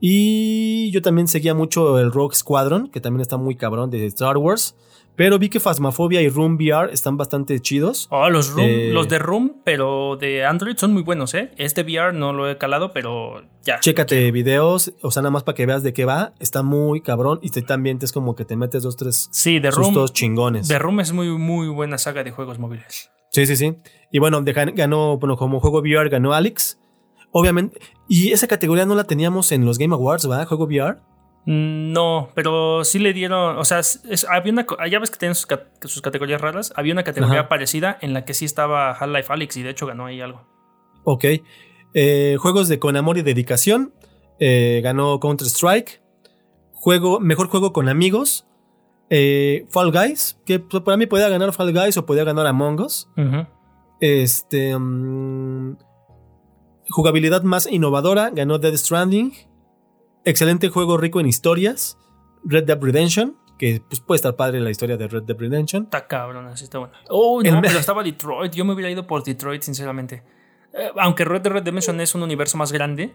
[0.00, 4.38] Y yo también seguía mucho el Rogue Squadron, que también está muy cabrón de Star
[4.38, 4.76] Wars.
[5.16, 8.08] Pero vi que Phasmophobia y Room VR están bastante chidos.
[8.10, 11.50] Oh, los, eh, los de Room, pero de Android son muy buenos, ¿eh?
[11.56, 13.80] Este VR no lo he calado, pero ya.
[13.80, 16.32] Chécate videos, o sea, nada más para que veas de qué va.
[16.38, 19.70] Está muy cabrón y te, también es como que te metes dos, tres sí, de
[19.70, 20.68] Room, chingones.
[20.68, 23.10] De Room es muy, muy buena saga de juegos móviles.
[23.30, 23.76] Sí, sí, sí.
[24.10, 26.78] Y bueno, ganó, bueno, como juego VR ganó Alex.
[27.32, 27.80] Obviamente.
[28.08, 30.44] Y esa categoría no la teníamos en los Game Awards, ¿va?
[30.46, 30.98] Juego VR.
[31.46, 33.80] No, pero sí le dieron, o sea,
[34.28, 35.46] había una, ya ves que tienen sus,
[36.02, 39.70] categorías raras, había una categoría parecida en la que sí estaba Half-Life Alyx y de
[39.70, 40.46] hecho ganó ahí algo.
[41.04, 41.24] Ok.
[41.94, 43.94] Eh, juegos de con amor y dedicación,
[44.38, 46.02] eh, ganó Counter-Strike.
[46.72, 48.46] Juego, mejor juego con amigos,
[49.08, 53.08] eh, Fall Guys, que para mí podía ganar Fall Guys o podía ganar Among Us.
[54.00, 54.78] Este...
[54.78, 55.76] Mm,
[56.90, 59.32] jugabilidad más innovadora, ganó Dead Stranding.
[60.24, 61.98] Excelente juego rico en historias,
[62.44, 65.84] Red Dead Redemption, que pues, puede estar padre la historia de Red Dead Redemption.
[65.84, 66.94] Está cabrón, así está bueno.
[67.08, 68.52] Oh, no, pero estaba Detroit.
[68.52, 70.22] Yo me hubiera ido por Detroit, sinceramente.
[70.72, 73.14] Eh, aunque Red Dead Redemption es un universo más grande.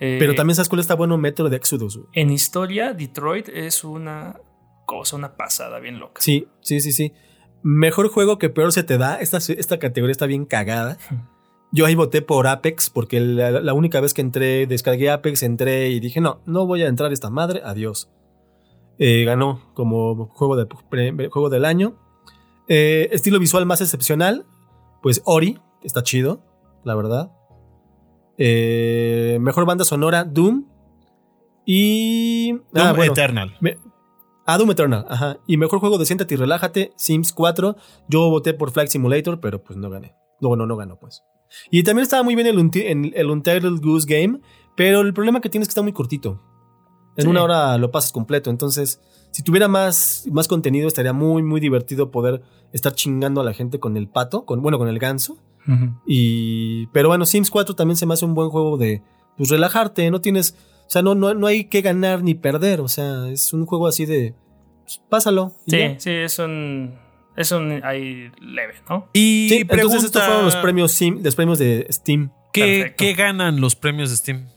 [0.00, 2.00] Eh, pero también sabes cuál está bueno Metro de Exodus.
[2.12, 4.40] En historia, Detroit es una
[4.86, 6.20] cosa, una pasada bien loca.
[6.20, 7.12] Sí, sí, sí, sí.
[7.62, 9.20] Mejor juego que peor se te da.
[9.20, 10.98] Esta, esta categoría está bien cagada.
[11.74, 15.98] Yo ahí voté por Apex porque la, única vez que entré, descargué Apex, entré y
[15.98, 18.12] dije, no, no voy a entrar esta madre, adiós.
[18.96, 20.68] Eh, ganó como juego, de,
[21.28, 21.96] juego del año.
[22.68, 24.46] Eh, estilo visual más excepcional,
[25.02, 26.44] pues Ori, está chido,
[26.84, 27.32] la verdad.
[28.38, 30.66] Eh, mejor banda sonora, Doom.
[31.66, 32.52] Y...
[32.72, 33.58] Ah, Doom Eternal.
[34.46, 35.38] ah, Doom Eternal, ajá.
[35.48, 37.74] Y mejor juego de Siéntate y Relájate, Sims 4.
[38.06, 40.14] Yo voté por Flight Simulator, pero pues no gané.
[40.40, 41.24] No, no, no ganó, pues.
[41.70, 44.40] Y también estaba muy bien el, el Untitled Goose Game,
[44.76, 46.40] pero el problema que tienes es que está muy cortito.
[47.16, 48.50] En una hora lo pasas completo.
[48.50, 53.52] Entonces, si tuviera más, más contenido, estaría muy, muy divertido poder estar chingando a la
[53.52, 55.38] gente con el pato, con, bueno, con el ganso.
[56.06, 59.02] y, pero bueno, Sims 4 también se me hace un buen juego de
[59.36, 60.10] pues, relajarte.
[60.10, 62.80] No tienes, o sea, no, no, no hay que ganar ni perder.
[62.80, 64.34] O sea, es un juego así de,
[64.82, 65.52] pues, pásalo.
[65.68, 66.94] Sí, sí, es un
[67.36, 69.08] es un ahí leve, ¿no?
[69.12, 72.30] Y sí, entonces estos fueron los premios, los premios de Steam.
[72.52, 74.48] ¿Qué, ¿Qué, ganan los premios de Steam?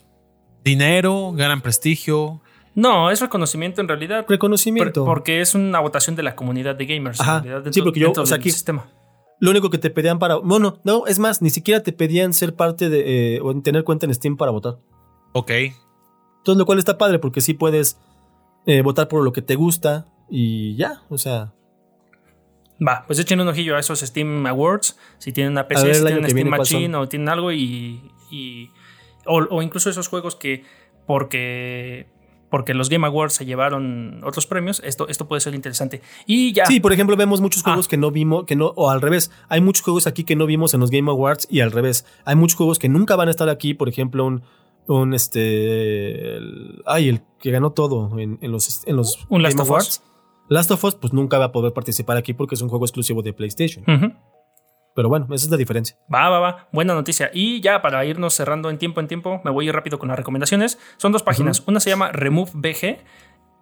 [0.63, 1.31] ¿Dinero?
[1.33, 2.41] ¿Ganan prestigio?
[2.75, 4.25] No, es reconocimiento en realidad.
[4.29, 5.03] Reconocimiento.
[5.03, 7.19] porque es una votación de la comunidad de gamers.
[7.19, 7.43] Ajá.
[7.71, 8.91] sí, porque yo, o sea, aquí, sistema.
[9.39, 10.35] Lo único que te pedían para.
[10.35, 13.37] Bueno, no, es más, ni siquiera te pedían ser parte de.
[13.37, 14.77] Eh, o tener cuenta en Steam para votar.
[15.33, 15.49] Ok.
[15.49, 17.99] Entonces, lo cual está padre porque sí puedes
[18.67, 21.53] eh, votar por lo que te gusta y ya, o sea.
[22.85, 24.97] Va, pues echen un ojillo a esos Steam Awards.
[25.17, 28.11] Si tienen una PC, si tienen Steam Machine o tienen algo y.
[29.25, 30.63] o, incluso esos juegos que.
[31.05, 32.07] Porque.
[32.49, 36.01] Porque los Game Awards se llevaron otros premios, esto, esto puede ser interesante.
[36.25, 36.65] Y ya.
[36.65, 37.89] Sí, por ejemplo, vemos muchos juegos ah.
[37.89, 39.31] que no vimos, que no, o al revés.
[39.49, 42.05] Hay muchos juegos aquí que no vimos en los Game Awards y al revés.
[42.23, 43.73] Hay muchos juegos que nunca van a estar aquí.
[43.73, 44.43] Por ejemplo, un,
[44.87, 46.39] un este.
[46.85, 50.01] ay, el que ganó todo en, los, en los Game Awards.
[50.49, 53.21] Last of Us, pues nunca va a poder participar aquí porque es un juego exclusivo
[53.21, 53.83] de PlayStation.
[54.95, 55.95] Pero bueno, esa es la diferencia.
[56.11, 56.67] Va, va, va.
[56.71, 57.29] Buena noticia.
[57.31, 60.09] Y ya para irnos cerrando en tiempo en tiempo, me voy a ir rápido con
[60.09, 60.79] las recomendaciones.
[60.97, 61.63] Son dos páginas.
[61.67, 62.97] Una se llama RemoveBG.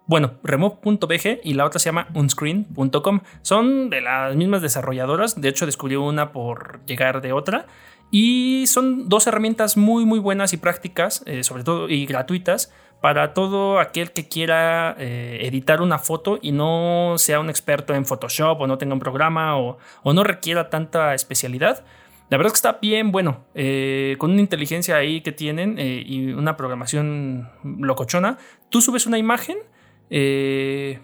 [0.06, 3.20] Bueno, remove.bg y la otra se llama unscreen.com.
[3.42, 5.38] Son de las mismas desarrolladoras.
[5.38, 7.66] De hecho, descubrí una por llegar de otra.
[8.10, 12.72] Y son dos herramientas muy, muy buenas y prácticas, eh, sobre todo y gratuitas,
[13.06, 18.04] para todo aquel que quiera eh, editar una foto y no sea un experto en
[18.04, 19.78] Photoshop o no tenga un programa o,
[20.12, 21.84] no requiera tanta especialidad.
[22.30, 26.02] La verdad es que está bien bueno, eh, con una inteligencia ahí que tienen eh,
[26.04, 28.38] y una programación locochona.
[28.70, 29.58] Tú subes una imagen,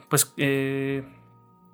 [0.08, 0.34] pues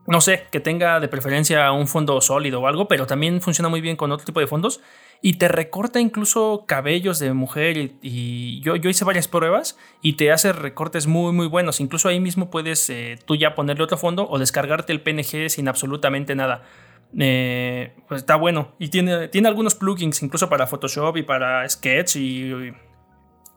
[0.07, 3.81] no sé, que tenga de preferencia un fondo sólido o algo, pero también funciona muy
[3.81, 4.83] bien con otro tipo de fondos
[5.21, 10.31] y te recorta incluso cabellos de mujer y, yo, yo, hice varias pruebas y te
[10.31, 11.81] hace recortes muy muy buenos.
[11.81, 15.69] Incluso ahí mismo puedes eh, tú ya ponerle otro fondo o descargarte el PNG sin
[15.69, 16.63] absolutamente nada.
[17.19, 22.17] Eh, pues está bueno y tiene, tiene algunos plugins incluso para Photoshop y para Sketch
[22.17, 22.73] y,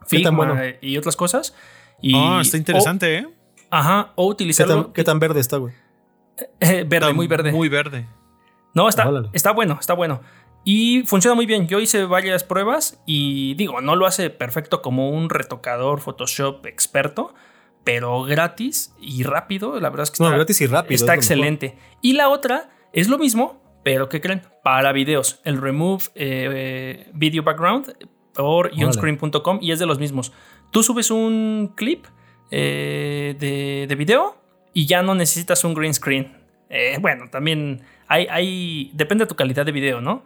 [0.07, 1.55] Figma y otras cosas.
[2.01, 3.27] Y, ah, está interesante, ¿eh?
[3.69, 4.91] Ajá, o utilizarlo.
[4.93, 5.73] ¿Qué tan, verde está, güey?
[6.59, 7.51] Eh, verde, muy verde.
[7.51, 8.07] Muy verde.
[8.73, 10.21] No, está, está bueno, está bueno.
[10.63, 11.67] Y funciona muy bien.
[11.67, 17.33] Yo hice varias pruebas y digo, no lo hace perfecto como un retocador Photoshop experto,
[17.83, 19.79] pero gratis y rápido.
[19.79, 21.77] La verdad es que está, gratis y rápido, está excelente.
[22.01, 24.43] Y la otra es lo mismo, pero ¿qué creen?
[24.63, 25.41] Para videos.
[25.43, 27.93] El Remove eh, Video Background
[28.33, 30.31] por onscreen.com y es de los mismos.
[30.71, 32.05] Tú subes un clip
[32.51, 34.37] eh, de, de, video
[34.73, 36.37] y ya no necesitas un green screen.
[36.69, 40.23] Eh, bueno, también hay, hay, depende de tu calidad de video, ¿no?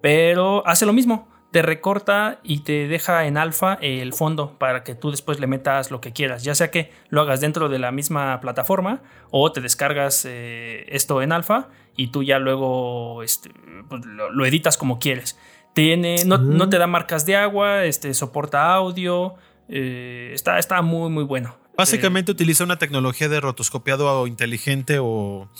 [0.00, 4.94] Pero hace lo mismo, te recorta y te deja en alfa el fondo para que
[4.94, 7.92] tú después le metas lo que quieras, ya sea que lo hagas dentro de la
[7.92, 13.50] misma plataforma o te descargas eh, esto en alfa y tú ya luego este,
[13.88, 15.38] pues, lo, editas como quieres.
[15.72, 19.34] Tiene, no, no, te da marcas de agua, este, soporta audio,
[19.68, 21.56] eh, está, está muy muy bueno.
[21.76, 25.50] Básicamente utiliza una tecnología de rotoscopiado inteligente o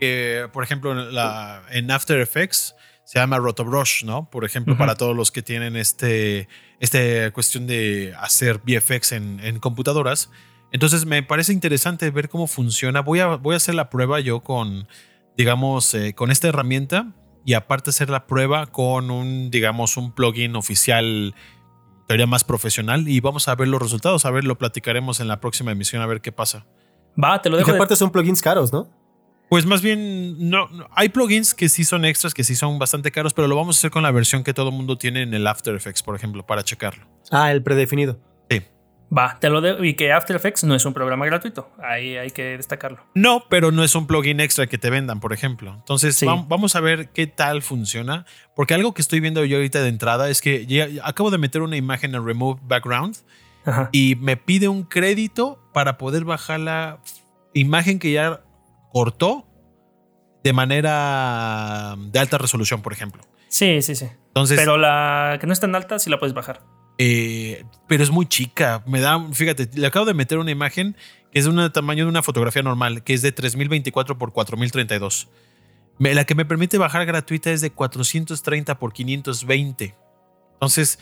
[0.00, 2.74] que, por ejemplo, la, en After Effects
[3.04, 4.30] se llama Rotobrush, ¿no?
[4.30, 6.48] Por ejemplo, para todos los que tienen este,
[6.80, 10.30] esta cuestión de hacer VFX en, computadoras.
[10.70, 13.00] Entonces me parece interesante ver cómo funciona.
[13.00, 14.88] Voy a, voy a hacer la prueba yo con,
[15.36, 17.12] digamos, eh, con esta herramienta
[17.44, 21.34] y aparte hacer la prueba con un, digamos, un plugin oficial,
[22.06, 24.24] teoría más profesional y vamos a ver los resultados.
[24.24, 26.66] A ver, lo platicaremos en la próxima emisión a ver qué pasa.
[27.22, 27.72] Va, te lo dejo.
[27.72, 29.01] Y aparte son plugins caros, ¿no?
[29.52, 33.34] Pues más bien, no, hay plugins que sí son extras, que sí son bastante caros,
[33.34, 35.46] pero lo vamos a hacer con la versión que todo el mundo tiene en el
[35.46, 37.04] After Effects, por ejemplo, para checarlo.
[37.30, 38.18] Ah, el predefinido.
[38.48, 38.62] Sí.
[39.14, 39.84] Va, te lo dejo.
[39.84, 41.70] Y que After Effects no es un programa gratuito.
[41.86, 43.04] Ahí hay que destacarlo.
[43.14, 45.74] No, pero no es un plugin extra que te vendan, por ejemplo.
[45.74, 48.24] Entonces, vamos a ver qué tal funciona.
[48.56, 51.60] Porque algo que estoy viendo yo ahorita de entrada es que ya acabo de meter
[51.60, 53.18] una imagen en Remove Background
[53.92, 57.00] y me pide un crédito para poder bajar la
[57.52, 58.40] imagen que ya
[58.92, 59.46] cortó
[60.44, 63.22] de manera de alta resolución, por ejemplo.
[63.48, 64.08] Sí, sí, sí.
[64.28, 66.62] Entonces, pero la que no es tan alta sí la puedes bajar.
[66.98, 68.82] Eh, pero es muy chica.
[68.86, 70.96] Me da, fíjate, le acabo de meter una imagen
[71.32, 75.28] que es de un tamaño de una fotografía normal, que es de 3024 por 4032.
[75.98, 79.94] La que me permite bajar gratuita es de 430 por 520.
[80.54, 80.98] Entonces,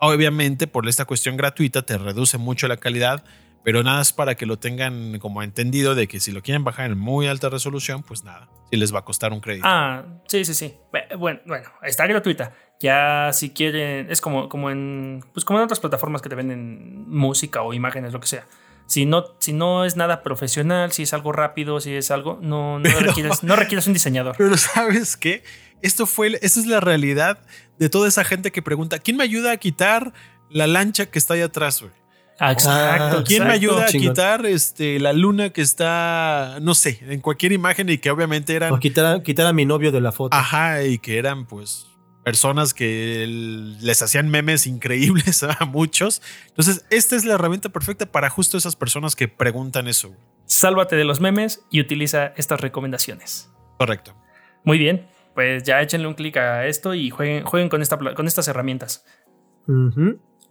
[0.00, 3.24] obviamente, por esta cuestión gratuita te reduce mucho la calidad,
[3.64, 6.90] pero nada es para que lo tengan como entendido de que si lo quieren bajar
[6.90, 9.66] en muy alta resolución, pues nada, si les va a costar un crédito.
[9.68, 10.76] Ah, sí, sí, sí.
[11.18, 12.54] Bueno, bueno, está gratuita.
[12.80, 17.08] Ya si quieren, es como, como en pues como en otras plataformas que te venden
[17.08, 18.46] música o imágenes, lo que sea.
[18.86, 22.78] Si no, si no es nada profesional, si es algo rápido, si es algo, no,
[22.78, 24.34] no, requieres, no requieres un diseñador.
[24.38, 25.42] Pero sabes qué?
[25.82, 27.38] Esto fue, esta es la realidad
[27.78, 30.14] de toda esa gente que pregunta, ¿quién me ayuda a quitar
[30.48, 31.92] la lancha que está ahí atrás, güey?
[32.38, 33.24] Ah, exacto.
[33.24, 37.88] ¿Quién me ayuda a quitar este, la luna que está, no sé, en cualquier imagen
[37.88, 38.72] y que obviamente eran.
[38.72, 40.36] O quitar, quitar a mi novio de la foto.
[40.36, 41.86] Ajá, y que eran pues
[42.24, 46.22] personas que les hacían memes increíbles a muchos.
[46.48, 50.14] Entonces, esta es la herramienta perfecta para justo esas personas que preguntan eso.
[50.46, 53.50] Sálvate de los memes y utiliza estas recomendaciones.
[53.78, 54.14] Correcto.
[54.62, 58.26] Muy bien, pues ya échenle un clic a esto y jueguen, jueguen con, esta, con
[58.26, 59.04] estas herramientas.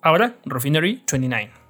[0.02, 1.67] Ahora, Refinery 29.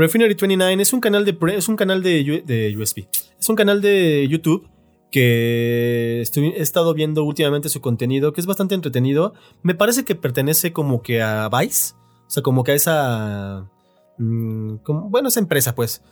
[0.00, 3.06] Refinery 29 es un canal de, es un canal de, de USB.
[3.38, 4.66] Es un canal de YouTube
[5.10, 9.34] que he estado viendo últimamente su contenido, que es bastante entretenido.
[9.62, 11.94] Me parece que pertenece como que a Vice,
[12.26, 13.70] o sea, como que a esa...
[14.16, 14.76] Mm,
[15.10, 16.02] bueno, esa empresa, pues.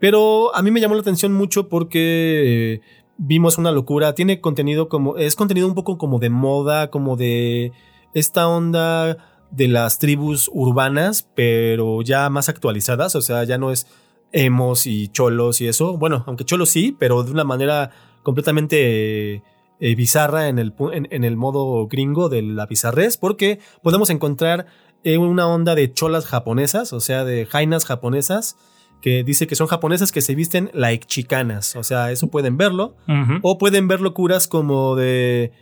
[0.00, 2.80] Pero a mí me llamó la atención mucho porque
[3.16, 4.14] vimos una locura.
[4.14, 5.18] Tiene contenido como...
[5.18, 7.70] Es contenido un poco como de moda, como de
[8.12, 13.86] esta onda de las tribus urbanas, pero ya más actualizadas, o sea, ya no es
[14.32, 15.96] emos y cholos y eso.
[15.96, 17.90] Bueno, aunque cholos sí, pero de una manera
[18.22, 19.42] completamente
[19.78, 24.66] eh, bizarra en el, en, el modo gringo de la bizarrés, porque podemos encontrar
[25.04, 28.56] eh, una onda de cholas japonesas, o sea, de jainas japonesas,
[29.00, 31.76] que dice que son japonesas que se visten like chicanas.
[31.76, 32.96] O sea, eso pueden verlo.
[33.42, 35.52] O pueden ver locuras como de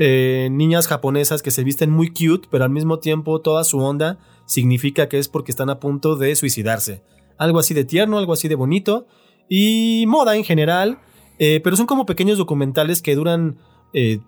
[0.00, 4.20] eh, niñas japonesas que se visten muy cute, pero al mismo tiempo toda su onda
[4.46, 7.02] significa que es porque están a punto de suicidarse.
[7.36, 9.08] Algo así de tierno, algo así de bonito.
[9.48, 11.00] Y moda en general.
[11.40, 13.58] eh, pero son como pequeños documentales que duran
[13.92, 14.20] eh,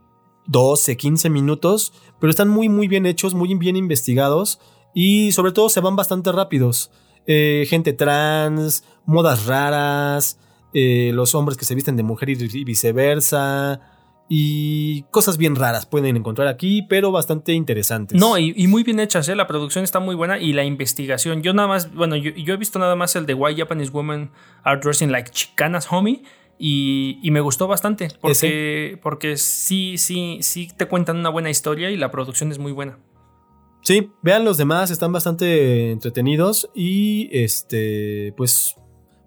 [0.47, 4.59] 12, 15 minutos, pero están muy, muy bien hechos, muy bien investigados.
[4.93, 6.91] Y sobre todo se van bastante rápidos.
[7.27, 10.39] Eh, gente trans, modas raras,
[10.73, 14.00] los hombres que se visten de mujer y viceversa.
[14.33, 18.16] Y cosas bien raras pueden encontrar aquí, pero bastante interesantes.
[18.16, 19.35] No, y, y muy bien hechas, ¿eh?
[19.35, 21.43] La producción está muy buena y la investigación.
[21.43, 24.31] Yo nada más, bueno, yo, yo he visto nada más el de Why Japanese Women
[24.62, 26.22] Are Dressing Like Chicanas Homie.
[26.62, 28.07] Y, y me gustó bastante.
[28.20, 32.70] Porque, porque sí, sí, sí te cuentan una buena historia y la producción es muy
[32.70, 33.01] buena.
[33.83, 38.76] Sí, vean los demás, están bastante entretenidos y este, pues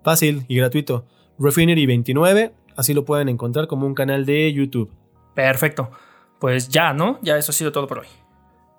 [0.02, 1.08] fácil y gratuito.
[1.40, 4.92] Refinery 29, así lo pueden encontrar como un canal de YouTube.
[5.34, 5.90] Perfecto.
[6.40, 7.20] Pues ya, ¿no?
[7.22, 8.08] Ya eso ha sido todo por hoy.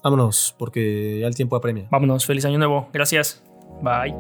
[0.02, 1.86] Vámonos, porque ya el tiempo apremia.
[1.90, 2.26] Vámonos.
[2.26, 2.88] Feliz año nuevo.
[2.92, 3.42] Gracias.
[3.80, 4.14] Bye.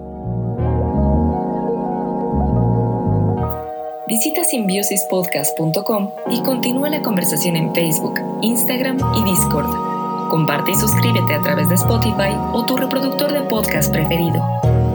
[4.06, 10.28] Visita simbiosispodcast.com y continúa la conversación en Facebook, Instagram y Discord.
[10.30, 14.42] Comparte y suscríbete a través de Spotify o tu reproductor de podcast preferido.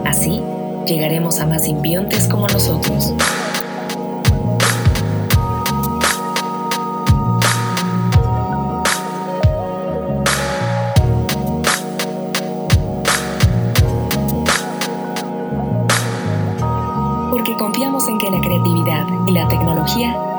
[0.04, 0.40] Así,
[0.86, 3.12] llegaremos a más simbiontes como nosotros.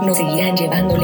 [0.01, 1.00] Nos seguirán llevando.